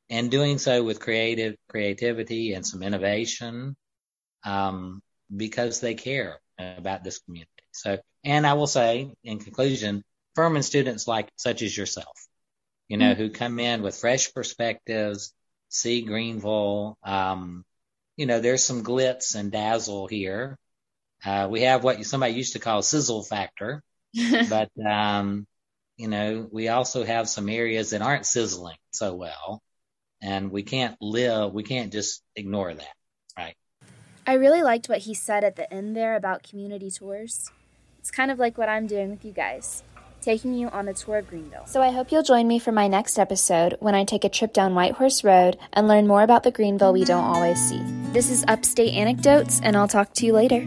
and 0.09 0.31
doing 0.31 0.57
so 0.57 0.83
with 0.83 0.99
creative 0.99 1.55
creativity 1.67 2.53
and 2.53 2.65
some 2.65 2.83
innovation, 2.83 3.75
um, 4.45 5.01
because 5.35 5.81
they 5.81 5.95
care 5.95 6.39
about 6.57 7.03
this 7.03 7.19
community. 7.19 7.51
So, 7.73 7.97
and 8.23 8.47
I 8.47 8.53
will 8.53 8.67
say 8.67 9.11
in 9.23 9.39
conclusion, 9.39 10.03
Furman 10.35 10.63
students 10.63 11.07
like 11.07 11.29
such 11.35 11.61
as 11.61 11.75
yourself, 11.75 12.27
you 12.87 12.97
know, 12.97 13.11
mm-hmm. 13.11 13.21
who 13.21 13.29
come 13.29 13.59
in 13.59 13.81
with 13.81 13.97
fresh 13.97 14.33
perspectives, 14.33 15.33
see 15.69 16.01
Greenville. 16.01 16.97
Um, 17.03 17.65
you 18.15 18.25
know, 18.25 18.39
there's 18.39 18.63
some 18.63 18.83
glitz 18.83 19.35
and 19.35 19.51
dazzle 19.51 20.07
here. 20.07 20.57
Uh, 21.25 21.47
we 21.49 21.61
have 21.61 21.83
what 21.83 22.05
somebody 22.05 22.33
used 22.33 22.53
to 22.53 22.59
call 22.59 22.81
sizzle 22.81 23.23
factor, 23.23 23.83
but, 24.49 24.69
um, 24.85 25.45
you 25.97 26.07
know, 26.07 26.47
we 26.51 26.67
also 26.67 27.03
have 27.03 27.29
some 27.29 27.49
areas 27.49 27.91
that 27.91 28.01
aren't 28.01 28.25
sizzling 28.25 28.77
so 28.91 29.15
well 29.15 29.61
and 30.21 30.51
we 30.51 30.63
can't 30.63 30.95
live, 31.01 31.53
we 31.53 31.63
can't 31.63 31.91
just 31.91 32.23
ignore 32.35 32.73
that. 32.73 32.93
Right. 33.37 33.55
I 34.25 34.33
really 34.33 34.63
liked 34.63 34.89
what 34.89 34.99
he 34.99 35.13
said 35.13 35.43
at 35.43 35.55
the 35.55 35.71
end 35.71 35.95
there 35.95 36.15
about 36.15 36.43
community 36.43 36.89
tours. 36.89 37.51
It's 37.99 38.11
kind 38.11 38.31
of 38.31 38.39
like 38.39 38.57
what 38.57 38.69
I'm 38.69 38.87
doing 38.87 39.09
with 39.09 39.23
you 39.25 39.31
guys 39.31 39.83
taking 40.25 40.55
you 40.55 40.67
on 40.69 40.87
a 40.87 40.93
tour 40.93 41.19
of 41.19 41.29
Greenville. 41.29 41.67
So 41.67 41.81
I 41.83 41.91
hope 41.91 42.11
you'll 42.11 42.23
join 42.23 42.47
me 42.47 42.57
for 42.57 42.71
my 42.71 42.87
next 42.87 43.19
episode 43.19 43.77
when 43.79 43.93
I 43.93 44.03
take 44.03 44.23
a 44.23 44.29
trip 44.29 44.53
down 44.53 44.73
White 44.73 44.93
Horse 44.93 45.23
Road 45.23 45.57
and 45.71 45.87
learn 45.87 46.07
more 46.07 46.23
about 46.23 46.41
the 46.41 46.51
Greenville 46.51 46.93
we 46.93 47.05
don't 47.05 47.23
always 47.23 47.59
see. 47.69 47.81
This 48.11 48.31
is 48.31 48.43
Upstate 48.47 48.95
Anecdotes, 48.95 49.61
and 49.63 49.77
I'll 49.77 49.87
talk 49.87 50.13
to 50.15 50.25
you 50.25 50.33
later. 50.33 50.65